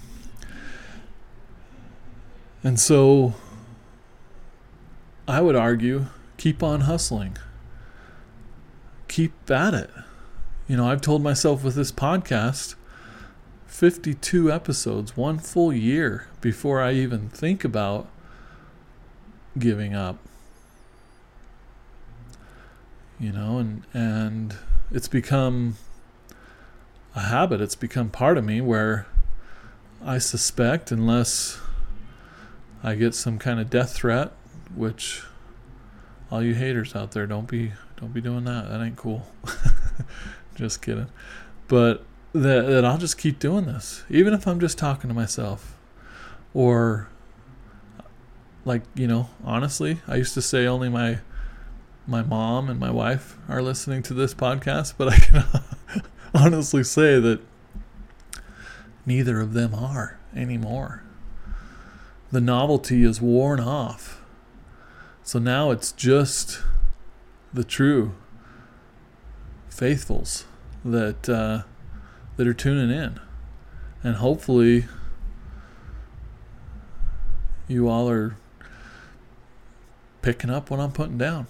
And 2.63 2.79
so 2.79 3.33
I 5.27 5.41
would 5.41 5.57
argue 5.57 6.09
keep 6.37 6.63
on 6.63 6.83
hustling 6.83 7.39
keep 9.11 9.51
at 9.51 9.75
it. 9.75 9.91
You 10.69 10.77
know, 10.77 10.89
I've 10.89 11.01
told 11.01 11.23
myself 11.23 11.65
with 11.65 11.75
this 11.75 11.91
podcast 11.91 12.77
52 13.67 14.53
episodes, 14.53 15.17
one 15.17 15.39
full 15.39 15.73
year 15.73 16.29
before 16.41 16.81
I 16.81 16.93
even 16.93 17.29
think 17.29 17.65
about 17.65 18.09
giving 19.59 19.95
up. 19.95 20.19
You 23.19 23.33
know, 23.33 23.59
and 23.59 23.83
and 23.93 24.57
it's 24.93 25.09
become 25.09 25.77
a 27.15 27.21
habit. 27.21 27.61
It's 27.61 27.75
become 27.75 28.11
part 28.11 28.39
of 28.39 28.45
me 28.45 28.61
where 28.61 29.07
I 30.03 30.19
suspect 30.19 30.93
unless 30.93 31.61
I 32.83 32.95
get 32.95 33.15
some 33.15 33.39
kind 33.39 33.59
of 33.59 33.69
death 33.69 33.93
threat, 33.93 34.33
which 34.75 35.25
all 36.31 36.43
you 36.43 36.55
haters 36.55 36.95
out 36.95 37.11
there 37.11 37.27
don't 37.27 37.49
be 37.49 37.73
don't 38.01 38.13
be 38.15 38.21
doing 38.21 38.45
that. 38.45 38.69
That 38.69 38.81
ain't 38.81 38.97
cool. 38.97 39.27
just 40.55 40.81
kidding. 40.81 41.09
But 41.69 42.05
that, 42.33 42.67
that 42.67 42.85
I'll 42.85 42.99
just 42.99 43.19
keep 43.19 43.39
doing 43.39 43.67
this, 43.67 44.05
even 44.09 44.33
if 44.33 44.47
I'm 44.47 44.59
just 44.59 44.79
talking 44.79 45.09
to 45.09 45.15
myself. 45.15 45.77
Or, 46.55 47.09
like, 48.65 48.83
you 48.95 49.07
know, 49.07 49.29
honestly, 49.45 50.01
I 50.09 50.17
used 50.17 50.35
to 50.35 50.43
say 50.43 50.67
only 50.67 50.89
my 50.89 51.21
my 52.07 52.23
mom 52.23 52.69
and 52.69 52.81
my 52.81 52.91
wife 52.91 53.37
are 53.49 53.63
listening 53.63 54.03
to 54.03 54.15
this 54.15 54.35
podcast, 54.35 54.95
but 54.99 55.09
I 55.09 55.17
can 55.17 55.45
honestly 56.35 56.83
say 56.83 57.21
that 57.21 57.41
neither 59.07 59.41
of 59.41 59.53
them 59.53 59.75
are 59.75 60.19
anymore. 60.35 61.05
The 62.33 62.41
novelty 62.41 63.05
is 63.05 63.21
worn 63.21 63.61
off. 63.61 64.23
So 65.23 65.39
now 65.39 65.71
it's 65.71 65.93
just 65.93 66.63
the 67.53 67.65
true 67.65 68.15
faithfuls 69.69 70.45
that 70.85 71.29
uh, 71.29 71.63
that 72.37 72.47
are 72.47 72.55
tuning 72.55 72.91
in, 72.91 73.21
and 74.03 74.17
hopefully 74.17 74.87
you 77.69 77.89
all 77.89 78.09
are 78.09 78.37
picking 80.23 80.51
up 80.51 80.71
what 80.71 80.81
I'm 80.81 80.93
putting 80.93 81.19
down. 81.19 81.47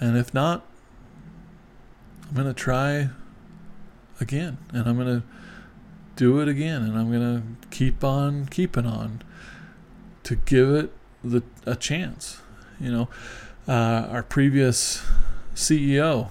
And 0.00 0.16
if 0.16 0.34
not, 0.34 0.64
I'm 2.28 2.44
to 2.44 2.52
try 2.54 3.10
again 4.20 4.58
and 4.72 4.88
I'm 4.88 4.98
to 4.98 5.22
do 6.16 6.40
it 6.40 6.48
again 6.48 6.82
and 6.82 6.98
I'm 6.98 7.10
to 7.12 7.66
keep 7.70 8.04
on 8.04 8.46
keeping 8.46 8.86
on 8.86 9.22
to 10.22 10.36
give 10.36 10.70
it 10.70 10.92
the 11.22 11.42
a 11.66 11.74
chance 11.74 12.40
You 12.80 12.90
know, 12.92 13.08
uh, 13.66 14.08
our 14.10 14.22
previous 14.22 15.02
CEO 15.54 16.30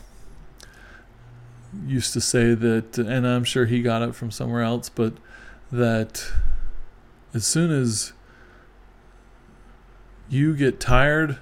used 1.88 2.14
to 2.14 2.22
say 2.22 2.54
that, 2.54 2.98
and 2.98 3.28
I'm 3.28 3.44
sure 3.44 3.66
he 3.66 3.82
got 3.82 4.02
it 4.02 4.16
from 4.16 4.32
somewhere 4.32 4.62
else, 4.62 4.90
but 4.90 5.14
that 5.72 6.32
as 7.34 7.46
soon 7.46 7.72
as 7.72 8.14
you 10.30 10.56
get 10.56 10.80
tired 10.80 11.38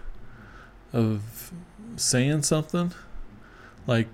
of 0.94 1.52
saying 1.98 2.44
something, 2.44 2.94
like 3.88 4.08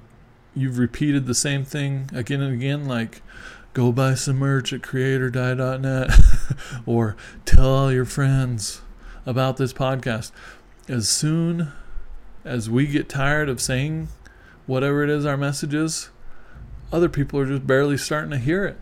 you've 0.55 0.79
repeated 0.79 1.25
the 1.27 1.35
same 1.35 1.63
thing 1.63 2.09
again 2.13 2.41
and 2.41 2.53
again, 2.53 2.85
like 2.85 3.21
go 3.73 3.91
buy 3.91 4.15
some 4.15 4.37
merch 4.37 4.73
at 4.73 4.81
createordie.net 4.81 6.19
or 6.85 7.15
tell 7.45 7.69
all 7.69 7.91
your 7.91 8.05
friends 8.05 8.81
about 9.25 9.57
this 9.57 9.73
podcast. 9.73 10.31
As 10.87 11.09
soon 11.09 11.73
as 12.45 12.69
we 12.69 12.87
get 12.87 13.09
tired 13.09 13.49
of 13.49 13.59
saying 13.59 14.07
whatever 14.65 15.03
it 15.03 15.09
is 15.09 15.25
our 15.25 15.35
message 15.35 15.73
is, 15.73 16.09
other 16.93 17.09
people 17.09 17.39
are 17.39 17.45
just 17.45 17.67
barely 17.67 17.97
starting 17.97 18.31
to 18.31 18.37
hear 18.37 18.63
it. 18.65 18.79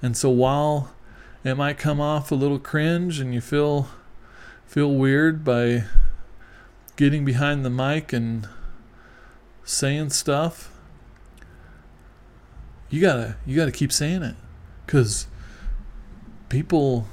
And 0.00 0.16
so 0.16 0.30
while 0.30 0.92
it 1.42 1.56
might 1.56 1.78
come 1.78 2.00
off 2.00 2.30
a 2.30 2.36
little 2.36 2.60
cringe 2.60 3.18
and 3.18 3.34
you 3.34 3.40
feel 3.40 3.88
feel 4.66 4.92
weird 4.92 5.44
by 5.44 5.82
getting 6.94 7.24
behind 7.24 7.64
the 7.64 7.70
mic 7.70 8.12
and 8.12 8.48
saying 9.64 10.10
stuff, 10.10 10.70
you 12.88 13.00
gotta 13.00 13.36
you 13.44 13.56
gotta 13.56 13.72
keep 13.72 13.90
saying 13.90 14.22
it, 14.22 14.36
because 14.86 15.26
people 16.48 17.08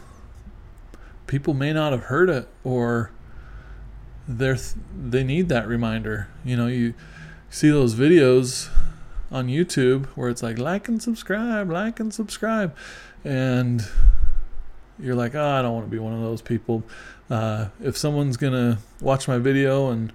people 1.25 1.55
may 1.55 1.73
not 1.73 1.93
have 1.93 2.03
heard 2.03 2.29
it 2.29 2.47
or 2.63 3.11
they're 4.27 4.57
they 4.95 5.23
need 5.23 5.49
that 5.49 5.67
reminder. 5.67 6.27
You 6.43 6.57
know, 6.57 6.67
you 6.67 6.93
see 7.49 7.69
those 7.69 7.95
videos 7.95 8.69
on 9.31 9.47
YouTube 9.47 10.05
where 10.07 10.29
it's 10.29 10.43
like 10.43 10.57
like 10.57 10.87
and 10.87 11.01
subscribe, 11.01 11.71
like 11.71 11.99
and 11.99 12.13
subscribe, 12.13 12.75
and 13.23 13.87
you're 14.99 15.15
like, 15.15 15.35
oh, 15.35 15.49
I 15.49 15.61
don't 15.61 15.73
want 15.73 15.85
to 15.85 15.91
be 15.91 15.99
one 15.99 16.13
of 16.13 16.21
those 16.21 16.41
people. 16.41 16.83
Uh, 17.29 17.67
if 17.81 17.97
someone's 17.97 18.37
gonna 18.37 18.79
watch 19.01 19.27
my 19.27 19.37
video 19.37 19.89
and 19.89 20.13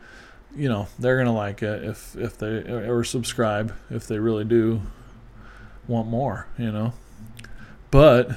you 0.54 0.68
know 0.68 0.88
they're 0.98 1.16
gonna 1.16 1.34
like 1.34 1.62
it 1.62 1.84
if 1.84 2.16
if 2.16 2.36
they 2.38 2.46
or 2.46 3.04
subscribe 3.04 3.74
if 3.90 4.06
they 4.06 4.18
really 4.18 4.44
do 4.44 4.82
want 5.86 6.08
more, 6.08 6.46
you 6.58 6.70
know. 6.70 6.92
But 7.90 8.30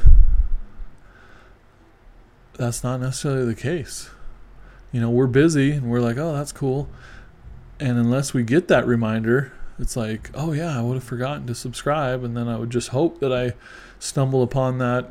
that's 2.54 2.84
not 2.84 3.00
necessarily 3.00 3.46
the 3.46 3.56
case. 3.56 4.10
You 4.96 5.02
know, 5.02 5.10
we're 5.10 5.28
busy 5.28 5.74
and 5.74 5.92
we're 5.92 6.00
like, 6.00 6.18
oh, 6.18 6.32
that's 6.32 6.54
cool. 6.54 6.88
And 7.82 7.98
unless 7.98 8.34
we 8.34 8.44
get 8.44 8.70
that 8.70 8.88
reminder, 8.88 9.52
it's 9.78 9.98
like, 9.98 10.30
oh, 10.34 10.54
yeah, 10.54 10.80
I 10.80 10.82
would 10.82 10.94
have 10.94 11.04
forgotten 11.04 11.46
to 11.48 11.56
subscribe. 11.56 12.24
And 12.24 12.38
then 12.38 12.48
I 12.48 12.58
would 12.58 12.70
just 12.70 12.90
hope 12.90 13.20
that 13.20 13.34
I 13.34 13.56
stumble 14.00 14.42
upon 14.42 14.78
that 14.78 15.10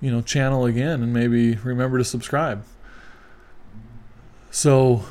you 0.00 0.10
know 0.10 0.20
channel 0.22 0.64
again 0.64 1.02
and 1.02 1.12
maybe 1.12 1.56
remember 1.56 1.98
to 1.98 2.04
subscribe 2.04 2.64
so 4.50 5.04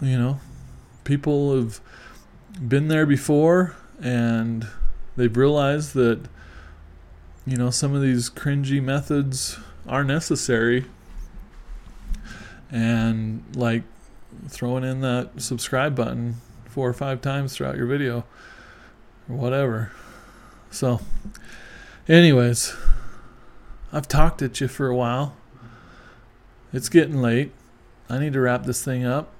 you 0.00 0.18
know 0.18 0.40
people 1.04 1.56
have 1.56 1.80
been 2.66 2.88
there 2.88 3.06
before 3.06 3.76
and 4.00 4.66
they've 5.16 5.36
realized 5.36 5.94
that 5.94 6.20
you 7.44 7.56
know 7.56 7.70
some 7.70 7.94
of 7.94 8.00
these 8.00 8.30
cringy 8.30 8.82
methods 8.82 9.58
are 9.86 10.02
necessary 10.02 10.86
and 12.70 13.44
like 13.54 13.82
throwing 14.48 14.84
in 14.84 15.00
that 15.00 15.30
subscribe 15.38 15.94
button 15.94 16.36
four 16.66 16.88
or 16.88 16.92
five 16.92 17.20
times 17.20 17.54
throughout 17.54 17.76
your 17.76 17.86
video 17.86 18.24
or 19.28 19.36
whatever 19.36 19.92
so 20.70 21.00
Anyways, 22.08 22.72
I've 23.92 24.06
talked 24.06 24.40
at 24.40 24.60
you 24.60 24.68
for 24.68 24.86
a 24.86 24.94
while. 24.94 25.36
It's 26.72 26.88
getting 26.88 27.20
late. 27.20 27.50
I 28.08 28.18
need 28.18 28.32
to 28.34 28.40
wrap 28.40 28.62
this 28.62 28.84
thing 28.84 29.04
up. 29.04 29.32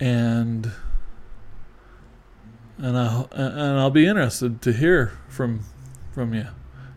And 0.00 0.72
and 2.78 2.98
I 2.98 3.26
and 3.30 3.78
I'll 3.78 3.90
be 3.90 4.06
interested 4.06 4.60
to 4.62 4.72
hear 4.72 5.12
from 5.28 5.60
from 6.10 6.34
you. 6.34 6.48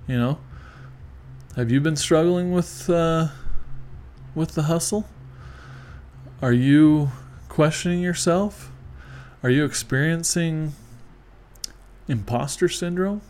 You 0.07 0.17
know, 0.17 0.39
have 1.55 1.69
you 1.69 1.79
been 1.79 1.95
struggling 1.95 2.51
with 2.51 2.89
uh, 2.89 3.27
with 4.37 4.53
the 4.53 4.63
hustle? 4.63 5.09
Are 6.41 6.53
you 6.53 7.09
questioning 7.49 8.01
yourself? 8.01 8.71
Are 9.41 9.49
you 9.49 9.65
experiencing 9.65 10.73
imposter 12.07 12.69
syndrome? 12.69 13.21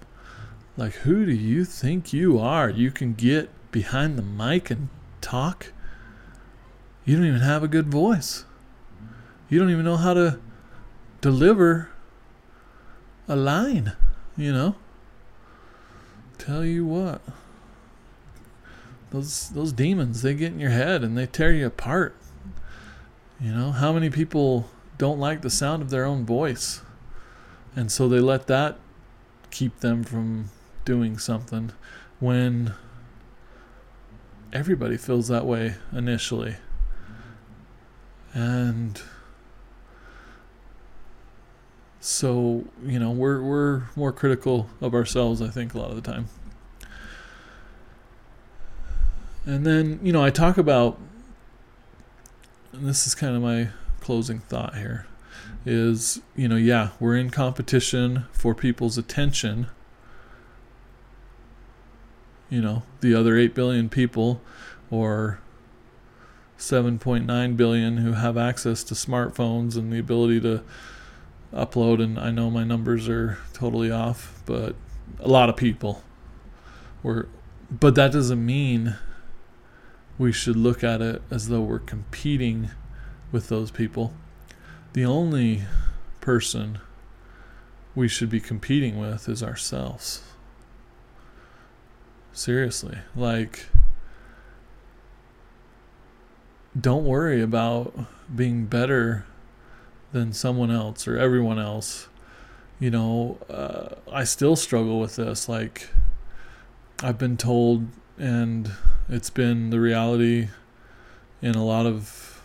Like, 0.76 0.94
who 0.94 1.26
do 1.26 1.32
you 1.32 1.64
think 1.64 2.12
you 2.12 2.38
are? 2.38 2.70
You 2.70 2.92
can 2.92 3.14
get 3.14 3.50
behind 3.72 4.18
the 4.18 4.22
mic 4.22 4.70
and 4.70 4.90
talk. 5.22 5.72
You 7.06 7.16
don't 7.16 7.26
even 7.26 7.40
have 7.40 7.64
a 7.64 7.68
good 7.68 7.88
voice. 7.88 8.44
You 9.50 9.60
don't 9.60 9.72
even 9.72 9.86
know 9.86 9.96
how 9.96 10.14
to 10.14 10.40
deliver 11.22 11.90
a 13.30 13.36
line, 13.38 13.94
you 14.36 14.52
know? 14.52 14.76
Tell 16.38 16.66
you 16.66 16.86
what. 16.86 17.22
Those 19.12 19.50
those 19.50 19.72
demons, 19.72 20.22
they 20.22 20.34
get 20.34 20.52
in 20.52 20.60
your 20.60 20.72
head 20.72 21.04
and 21.04 21.18
they 21.18 21.26
tear 21.26 21.52
you 21.52 21.68
apart. 21.68 22.16
You 23.40 23.54
know, 23.54 23.72
how 23.72 23.94
many 23.94 24.10
people 24.10 24.70
don't 24.98 25.20
like 25.20 25.42
the 25.42 25.50
sound 25.50 25.82
of 25.82 25.90
their 25.90 26.06
own 26.06 26.26
voice? 26.26 26.82
And 27.76 27.92
so 27.92 28.10
they 28.10 28.20
let 28.20 28.48
that 28.48 28.80
keep 29.52 29.80
them 29.80 30.04
from 30.04 30.50
doing 30.84 31.18
something 31.18 31.72
when 32.20 32.74
everybody 34.52 34.98
feels 34.98 35.28
that 35.28 35.46
way 35.46 35.76
initially. 35.94 36.56
And 38.34 39.02
so, 42.00 42.66
you 42.84 43.00
know, 43.00 43.12
we're 43.12 43.42
we're 43.42 43.84
more 43.96 44.12
critical 44.12 44.70
of 44.82 44.94
ourselves, 44.94 45.42
I 45.42 45.50
think, 45.50 45.74
a 45.74 45.80
lot 45.80 45.90
of 45.90 45.96
the 45.96 46.02
time. 46.02 46.30
And 49.48 49.66
then, 49.66 50.02
you 50.04 50.12
know, 50.12 50.22
I 50.22 50.30
talk 50.30 50.58
about 50.58 51.00
and 52.74 52.88
this 52.88 53.08
is 53.08 53.16
kind 53.16 53.34
of 53.34 53.42
my 53.42 53.70
closing 54.02 54.40
thought 54.40 54.76
here 54.76 55.08
is, 55.66 56.22
you 56.36 56.50
know, 56.50 56.58
yeah, 56.58 56.90
we're 57.00 57.16
in 57.16 57.30
competition 57.30 58.26
for 58.34 58.54
people's 58.54 58.98
attention. 58.98 59.68
You 62.50 62.62
know, 62.62 62.84
the 63.00 63.16
other 63.16 63.38
8 63.38 63.56
billion 63.56 63.88
people 63.88 64.42
or 64.92 65.40
7.9 66.60 67.58
billion 67.58 67.98
who 67.98 68.14
have 68.14 68.38
access 68.38 68.84
to 68.84 68.94
smartphones 68.94 69.78
and 69.78 69.94
the 69.94 70.00
ability 70.00 70.42
to 70.42 70.62
upload 71.54 72.04
and 72.04 72.20
I 72.20 72.32
know 72.32 72.52
my 72.52 72.66
numbers 72.66 73.08
are 73.08 73.38
totally 73.54 73.92
off, 73.92 74.42
but 74.46 74.76
a 75.22 75.30
lot 75.30 75.48
of 75.48 75.56
people 75.56 76.04
were 77.02 77.30
but 77.72 77.96
that 77.96 78.12
doesn't 78.12 78.46
mean 78.46 78.98
we 80.18 80.32
should 80.32 80.56
look 80.56 80.84
at 80.84 81.02
it 81.02 81.22
as 81.30 81.48
though 81.48 81.62
we're 81.62 81.80
competing 81.80 82.70
with 83.32 83.50
those 83.50 83.72
people. 83.72 84.14
The 84.94 85.06
only 85.06 85.64
person 86.22 86.80
we 87.94 88.08
should 88.08 88.30
be 88.30 88.40
competing 88.40 88.98
with 89.00 89.30
is 89.30 89.44
ourselves. 89.44 90.24
Seriously. 92.34 93.00
Like, 93.16 93.68
don't 96.80 97.06
worry 97.06 97.42
about 97.42 97.98
being 98.36 98.66
better 98.66 99.26
than 100.12 100.34
someone 100.34 100.72
else 100.72 101.08
or 101.08 101.18
everyone 101.18 101.60
else. 101.60 102.08
You 102.80 102.92
know, 102.92 103.40
uh, 103.50 103.96
I 104.12 104.24
still 104.24 104.56
struggle 104.56 105.00
with 105.00 105.16
this. 105.16 105.50
Like, 105.50 105.90
I've 107.02 107.18
been 107.18 107.38
told, 107.38 107.88
and 108.18 108.72
it's 109.10 109.30
been 109.30 109.70
the 109.70 109.80
reality 109.80 110.50
in 111.42 111.56
a 111.56 111.64
lot 111.64 111.86
of 111.86 112.42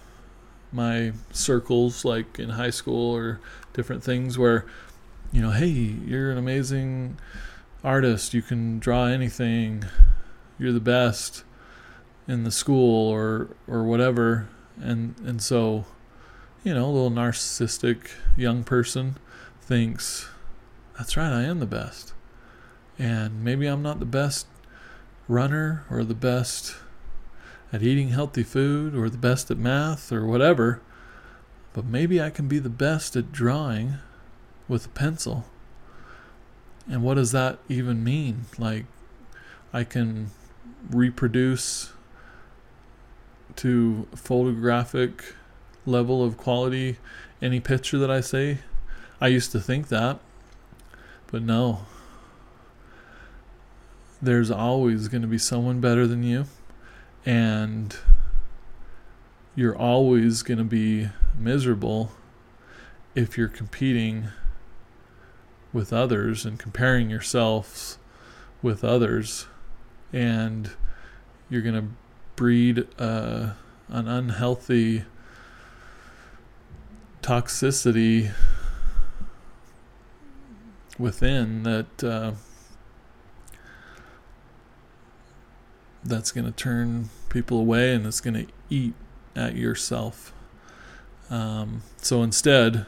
my 0.70 1.12
circles, 1.32 2.04
like 2.04 2.38
in 2.38 2.50
high 2.50 2.70
school 2.70 3.14
or 3.14 3.40
different 3.72 4.02
things, 4.02 4.38
where, 4.38 4.64
you 5.32 5.42
know, 5.42 5.50
hey, 5.50 5.68
you're 5.68 6.30
an 6.30 6.38
amazing 6.38 7.18
artist, 7.84 8.32
you 8.32 8.42
can 8.42 8.78
draw 8.78 9.06
anything, 9.06 9.84
you're 10.58 10.72
the 10.72 10.80
best 10.80 11.44
in 12.28 12.44
the 12.44 12.50
school 12.50 13.08
or 13.08 13.48
or 13.66 13.84
whatever. 13.84 14.48
And 14.80 15.14
and 15.24 15.42
so 15.42 15.84
you 16.64 16.72
know 16.72 16.84
a 16.84 16.92
little 16.92 17.10
narcissistic 17.10 18.10
young 18.36 18.62
person 18.64 19.16
thinks 19.60 20.28
that's 20.96 21.16
right 21.16 21.32
I 21.32 21.42
am 21.42 21.58
the 21.60 21.66
best. 21.66 22.12
And 22.98 23.42
maybe 23.42 23.66
I'm 23.66 23.82
not 23.82 23.98
the 23.98 24.04
best 24.04 24.46
runner 25.28 25.84
or 25.90 26.04
the 26.04 26.14
best 26.14 26.76
at 27.72 27.82
eating 27.82 28.08
healthy 28.08 28.42
food 28.42 28.94
or 28.94 29.08
the 29.08 29.18
best 29.18 29.50
at 29.50 29.56
math 29.56 30.12
or 30.12 30.26
whatever, 30.26 30.80
but 31.72 31.84
maybe 31.84 32.20
I 32.20 32.30
can 32.30 32.48
be 32.48 32.58
the 32.58 32.68
best 32.68 33.16
at 33.16 33.32
drawing 33.32 33.94
with 34.68 34.86
a 34.86 34.90
pencil. 34.90 35.46
And 36.88 37.02
what 37.02 37.14
does 37.14 37.32
that 37.32 37.58
even 37.68 38.04
mean? 38.04 38.46
Like, 38.58 38.84
I 39.72 39.84
can 39.84 40.30
reproduce 40.90 41.92
to 43.56 44.08
photographic 44.14 45.34
level 45.86 46.24
of 46.24 46.36
quality 46.36 46.98
any 47.40 47.60
picture 47.60 47.98
that 47.98 48.10
I 48.10 48.20
say. 48.20 48.58
I 49.20 49.28
used 49.28 49.52
to 49.52 49.60
think 49.60 49.88
that, 49.88 50.18
but 51.28 51.42
no. 51.42 51.86
There's 54.22 54.52
always 54.52 55.08
going 55.08 55.22
to 55.22 55.28
be 55.28 55.38
someone 55.38 55.80
better 55.80 56.06
than 56.06 56.22
you, 56.22 56.44
and 57.26 57.96
you're 59.56 59.76
always 59.76 60.42
going 60.42 60.58
to 60.58 60.64
be 60.64 61.08
miserable 61.36 62.12
if 63.16 63.36
you're 63.36 63.48
competing 63.48 64.28
with 65.72 65.92
others 65.92 66.46
and 66.46 66.58
comparing 66.58 67.10
yourselves 67.10 67.98
with 68.62 68.84
others 68.84 69.46
and 70.12 70.70
you're 71.50 71.62
going 71.62 71.74
to 71.74 71.88
breed 72.36 72.86
uh, 72.98 73.50
an 73.88 74.08
unhealthy 74.08 75.04
toxicity 77.22 78.32
within 80.98 81.62
that 81.62 82.04
uh, 82.04 82.32
that's 86.04 86.32
going 86.32 86.44
to 86.44 86.52
turn 86.52 87.10
people 87.28 87.58
away 87.58 87.94
and 87.94 88.06
it's 88.06 88.20
going 88.20 88.34
to 88.34 88.52
eat 88.68 88.94
at 89.36 89.56
yourself. 89.56 90.32
Um, 91.30 91.82
so 91.96 92.22
instead, 92.22 92.86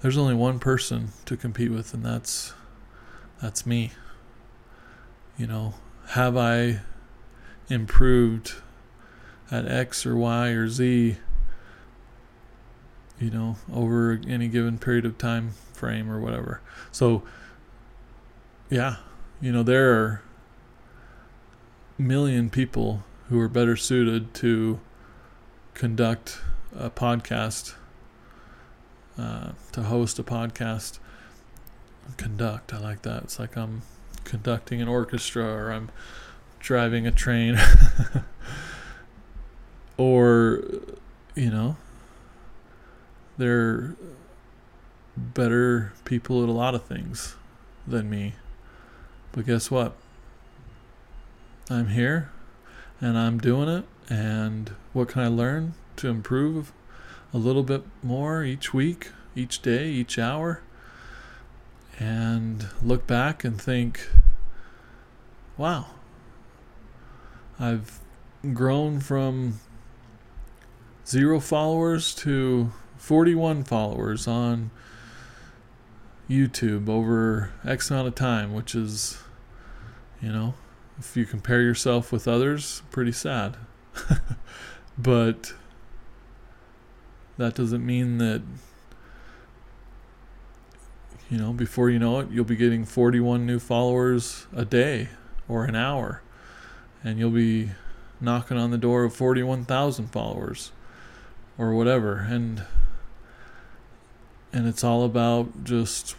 there's 0.00 0.18
only 0.18 0.34
one 0.34 0.58
person 0.58 1.10
to 1.26 1.36
compete 1.36 1.70
with, 1.70 1.94
and 1.94 2.04
that's 2.04 2.54
that's 3.40 3.64
me. 3.64 3.92
You 5.38 5.46
know, 5.46 5.74
have 6.08 6.36
I 6.36 6.80
improved 7.68 8.54
at 9.50 9.66
X 9.66 10.04
or 10.04 10.16
Y 10.16 10.48
or 10.48 10.68
Z? 10.68 11.16
You 13.20 13.30
know, 13.30 13.56
over 13.72 14.20
any 14.26 14.48
given 14.48 14.78
period 14.78 15.06
of 15.06 15.18
time 15.18 15.52
frame 15.72 16.10
or 16.10 16.18
whatever. 16.18 16.60
So, 16.90 17.22
yeah, 18.68 18.96
you 19.40 19.52
know, 19.52 19.62
there 19.62 19.92
are 19.94 20.22
million 22.06 22.50
people 22.50 23.02
who 23.28 23.40
are 23.40 23.48
better 23.48 23.76
suited 23.76 24.34
to 24.34 24.80
conduct 25.74 26.40
a 26.76 26.90
podcast, 26.90 27.74
uh, 29.18 29.52
to 29.72 29.82
host 29.84 30.18
a 30.18 30.22
podcast. 30.22 30.98
Conduct, 32.16 32.74
I 32.74 32.78
like 32.78 33.02
that. 33.02 33.24
It's 33.24 33.38
like 33.38 33.56
I'm 33.56 33.82
conducting 34.24 34.82
an 34.82 34.88
orchestra 34.88 35.44
or 35.44 35.72
I'm 35.72 35.90
driving 36.58 37.06
a 37.06 37.12
train. 37.12 37.58
or, 39.96 40.62
you 41.34 41.50
know, 41.50 41.76
they're 43.38 43.94
better 45.16 45.92
people 46.04 46.42
at 46.42 46.48
a 46.48 46.52
lot 46.52 46.74
of 46.74 46.84
things 46.84 47.36
than 47.86 48.10
me. 48.10 48.34
But 49.32 49.46
guess 49.46 49.70
what? 49.70 49.94
I'm 51.72 51.88
here 51.88 52.30
and 53.00 53.18
I'm 53.18 53.38
doing 53.38 53.68
it. 53.68 53.84
And 54.10 54.72
what 54.92 55.08
can 55.08 55.22
I 55.22 55.28
learn 55.28 55.74
to 55.96 56.08
improve 56.08 56.72
a 57.32 57.38
little 57.38 57.62
bit 57.62 57.82
more 58.02 58.44
each 58.44 58.74
week, 58.74 59.08
each 59.34 59.62
day, 59.62 59.88
each 59.88 60.18
hour? 60.18 60.62
And 61.98 62.66
look 62.82 63.06
back 63.06 63.42
and 63.42 63.60
think, 63.60 64.06
wow, 65.56 65.86
I've 67.58 68.00
grown 68.52 69.00
from 69.00 69.60
zero 71.06 71.40
followers 71.40 72.14
to 72.16 72.72
41 72.98 73.64
followers 73.64 74.28
on 74.28 74.70
YouTube 76.28 76.88
over 76.88 77.52
X 77.64 77.90
amount 77.90 78.08
of 78.08 78.14
time, 78.14 78.52
which 78.52 78.74
is, 78.74 79.18
you 80.20 80.32
know, 80.32 80.54
if 80.98 81.16
you 81.16 81.24
compare 81.24 81.62
yourself 81.62 82.12
with 82.12 82.28
others, 82.28 82.82
pretty 82.90 83.12
sad. 83.12 83.56
but 84.98 85.54
that 87.38 87.54
doesn't 87.54 87.84
mean 87.84 88.18
that, 88.18 88.42
you 91.30 91.38
know, 91.38 91.52
before 91.52 91.90
you 91.90 91.98
know 91.98 92.20
it, 92.20 92.30
you'll 92.30 92.44
be 92.44 92.56
getting 92.56 92.84
41 92.84 93.46
new 93.46 93.58
followers 93.58 94.46
a 94.54 94.64
day 94.64 95.08
or 95.48 95.64
an 95.64 95.74
hour. 95.74 96.22
And 97.02 97.18
you'll 97.18 97.30
be 97.30 97.70
knocking 98.20 98.56
on 98.56 98.70
the 98.70 98.78
door 98.78 99.04
of 99.04 99.14
41,000 99.14 100.08
followers 100.08 100.72
or 101.58 101.74
whatever. 101.74 102.18
And 102.18 102.64
and 104.52 104.68
it's 104.68 104.84
all 104.84 105.04
about 105.04 105.64
just 105.64 106.14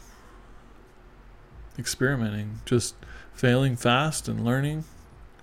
experimenting, 1.77 2.61
just 2.65 2.95
failing 3.33 3.75
fast 3.75 4.27
and 4.27 4.43
learning 4.45 4.83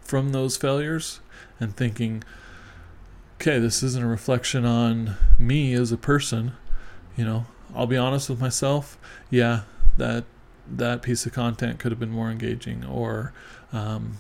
from 0.02 0.32
those 0.32 0.56
failures 0.56 1.20
and 1.58 1.76
thinking, 1.76 2.22
okay, 3.40 3.58
this 3.58 3.82
isn't 3.82 4.04
a 4.04 4.08
reflection 4.08 4.64
on 4.64 5.16
me 5.38 5.72
as 5.72 5.92
a 5.92 5.96
person. 5.96 6.52
You 7.16 7.24
know, 7.24 7.46
I'll 7.74 7.86
be 7.86 7.96
honest 7.96 8.28
with 8.28 8.40
myself. 8.40 8.98
Yeah, 9.30 9.62
that 9.96 10.24
that 10.68 11.02
piece 11.02 11.26
of 11.26 11.32
content 11.32 11.78
could 11.78 11.90
have 11.90 11.98
been 11.98 12.10
more 12.10 12.30
engaging, 12.30 12.84
or 12.84 13.32
um, 13.72 14.18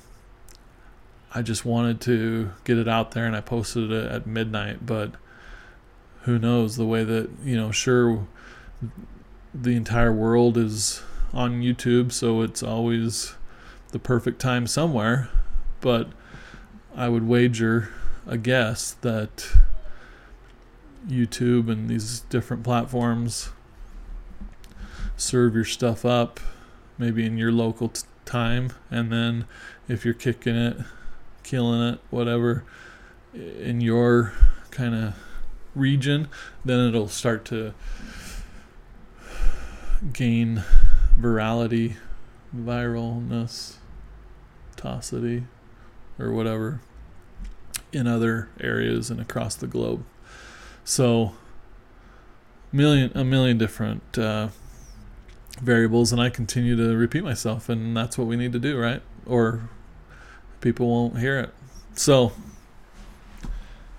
I 1.32 1.42
just 1.42 1.64
wanted 1.64 2.00
to 2.02 2.50
get 2.64 2.78
it 2.78 2.88
out 2.88 3.12
there 3.12 3.26
and 3.26 3.36
I 3.36 3.40
posted 3.40 3.92
it 3.92 4.10
at 4.10 4.26
midnight. 4.26 4.84
But 4.84 5.12
who 6.22 6.38
knows 6.38 6.76
the 6.76 6.86
way 6.86 7.04
that 7.04 7.30
you 7.44 7.56
know? 7.56 7.70
Sure, 7.70 8.26
the 9.54 9.76
entire 9.76 10.12
world 10.12 10.56
is 10.56 11.02
on 11.32 11.62
YouTube, 11.62 12.12
so 12.12 12.42
it's 12.42 12.62
always 12.62 13.34
the 13.92 13.98
perfect 13.98 14.40
time 14.40 14.66
somewhere, 14.66 15.28
but 15.80 16.08
I 16.94 17.08
would 17.08 17.26
wager 17.26 17.90
a 18.26 18.36
guess 18.36 18.92
that 19.00 19.52
YouTube 21.06 21.70
and 21.70 21.88
these 21.88 22.20
different 22.20 22.62
platforms 22.62 23.50
serve 25.16 25.54
your 25.54 25.64
stuff 25.64 26.04
up 26.04 26.40
maybe 26.98 27.24
in 27.24 27.38
your 27.38 27.52
local 27.52 27.88
t- 27.88 28.02
time. 28.24 28.72
And 28.90 29.10
then 29.10 29.46
if 29.88 30.04
you're 30.04 30.14
kicking 30.14 30.56
it 30.56 30.76
killing 31.42 31.82
it 31.94 31.98
whatever 32.10 32.64
in 33.34 33.80
your 33.80 34.32
kind 34.70 34.94
of 34.94 35.14
region 35.74 36.28
then 36.64 36.88
it'll 36.88 37.08
start 37.08 37.44
to 37.44 37.72
gain 40.12 40.62
virality 41.20 41.96
viralness 42.54 43.74
tosity 44.76 45.44
or 46.18 46.32
whatever 46.32 46.80
in 47.92 48.06
other 48.06 48.48
areas 48.60 49.10
and 49.10 49.20
across 49.20 49.54
the 49.54 49.66
globe. 49.66 50.04
So 50.84 51.34
million 52.72 53.12
a 53.14 53.24
million 53.24 53.58
different 53.58 54.18
uh, 54.18 54.48
variables, 55.60 56.12
and 56.12 56.20
I 56.20 56.30
continue 56.30 56.76
to 56.76 56.96
repeat 56.96 57.24
myself, 57.24 57.68
and 57.68 57.96
that's 57.96 58.16
what 58.16 58.26
we 58.26 58.36
need 58.36 58.52
to 58.52 58.58
do, 58.58 58.78
right? 58.78 59.02
Or 59.26 59.68
people 60.60 60.88
won't 60.88 61.18
hear 61.18 61.38
it. 61.38 61.54
So 61.94 62.32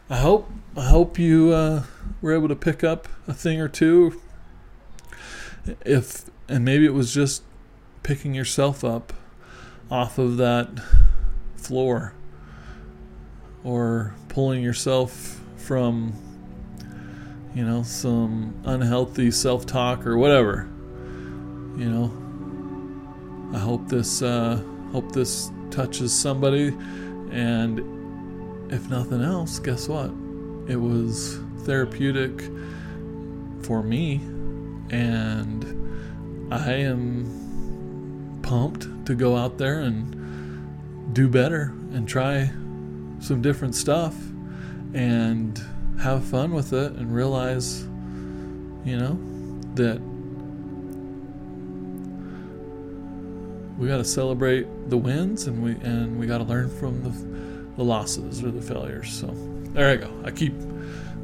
I 0.09 0.17
hope 0.17 0.49
I 0.75 0.85
hope 0.85 1.19
you 1.19 1.51
uh, 1.51 1.83
were 2.21 2.33
able 2.33 2.47
to 2.47 2.55
pick 2.55 2.83
up 2.83 3.07
a 3.27 3.33
thing 3.33 3.59
or 3.59 3.67
two. 3.67 4.21
If 5.85 6.25
and 6.51 6.63
maybe 6.65 6.85
it 6.85 6.93
was 6.93 7.13
just 7.13 7.43
picking 8.03 8.33
yourself 8.33 8.83
up 8.83 9.13
off 9.89 10.17
of 10.17 10.37
that 10.37 10.69
floor 11.55 12.13
or 13.63 14.13
pulling 14.29 14.61
yourself 14.61 15.39
from 15.57 16.13
you 17.55 17.65
know 17.65 17.83
some 17.83 18.53
unhealthy 18.65 19.31
self-talk 19.31 20.05
or 20.05 20.17
whatever 20.17 20.67
you 21.77 21.89
know. 21.89 22.11
I 23.55 23.59
hope 23.59 23.87
this 23.87 24.21
uh 24.21 24.61
hope 24.91 25.11
this 25.11 25.51
touches 25.71 26.17
somebody. 26.17 26.67
And 27.31 28.71
if 28.71 28.89
nothing 28.89 29.21
else 29.21 29.59
guess 29.59 29.87
what? 29.87 30.11
It 30.67 30.75
was 30.75 31.39
therapeutic 31.59 32.41
for 33.63 33.81
me. 33.81 34.15
And 34.89 35.80
i 36.51 36.73
am 36.73 38.39
pumped 38.41 39.05
to 39.05 39.15
go 39.15 39.35
out 39.35 39.57
there 39.57 39.79
and 39.79 41.13
do 41.13 41.27
better 41.27 41.73
and 41.93 42.07
try 42.07 42.49
some 43.19 43.41
different 43.41 43.75
stuff 43.75 44.15
and 44.93 45.61
have 46.01 46.23
fun 46.23 46.51
with 46.51 46.73
it 46.73 46.93
and 46.93 47.13
realize, 47.13 47.83
you 48.83 48.97
know, 48.97 49.19
that 49.75 50.01
we 53.77 53.87
got 53.87 53.97
to 53.97 54.05
celebrate 54.05 54.67
the 54.89 54.97
wins 54.97 55.47
and 55.47 55.63
we 55.63 55.71
and 55.87 56.19
we 56.19 56.27
got 56.27 56.39
to 56.39 56.43
learn 56.43 56.69
from 56.69 57.01
the, 57.03 57.75
the 57.77 57.83
losses 57.83 58.43
or 58.43 58.51
the 58.51 58.61
failures. 58.61 59.11
So 59.13 59.27
there 59.73 59.89
I 59.89 59.95
go. 59.95 60.11
I 60.25 60.31
keep 60.31 60.53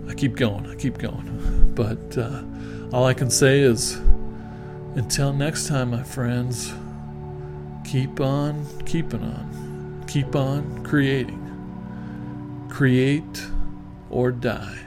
I 0.07 0.13
keep 0.13 0.35
going. 0.35 0.67
I 0.67 0.75
keep 0.75 0.97
going. 0.97 1.73
But 1.75 2.17
uh, 2.17 2.43
all 2.95 3.05
I 3.05 3.13
can 3.13 3.29
say 3.29 3.59
is 3.59 3.99
until 4.97 5.31
next 5.31 5.67
time, 5.67 5.91
my 5.91 6.01
friends, 6.01 6.73
keep 7.85 8.19
on 8.19 8.65
keeping 8.85 9.23
on. 9.23 10.03
Keep 10.07 10.35
on 10.35 10.83
creating. 10.83 11.43
Create 12.67 13.45
or 14.09 14.31
die. 14.31 14.86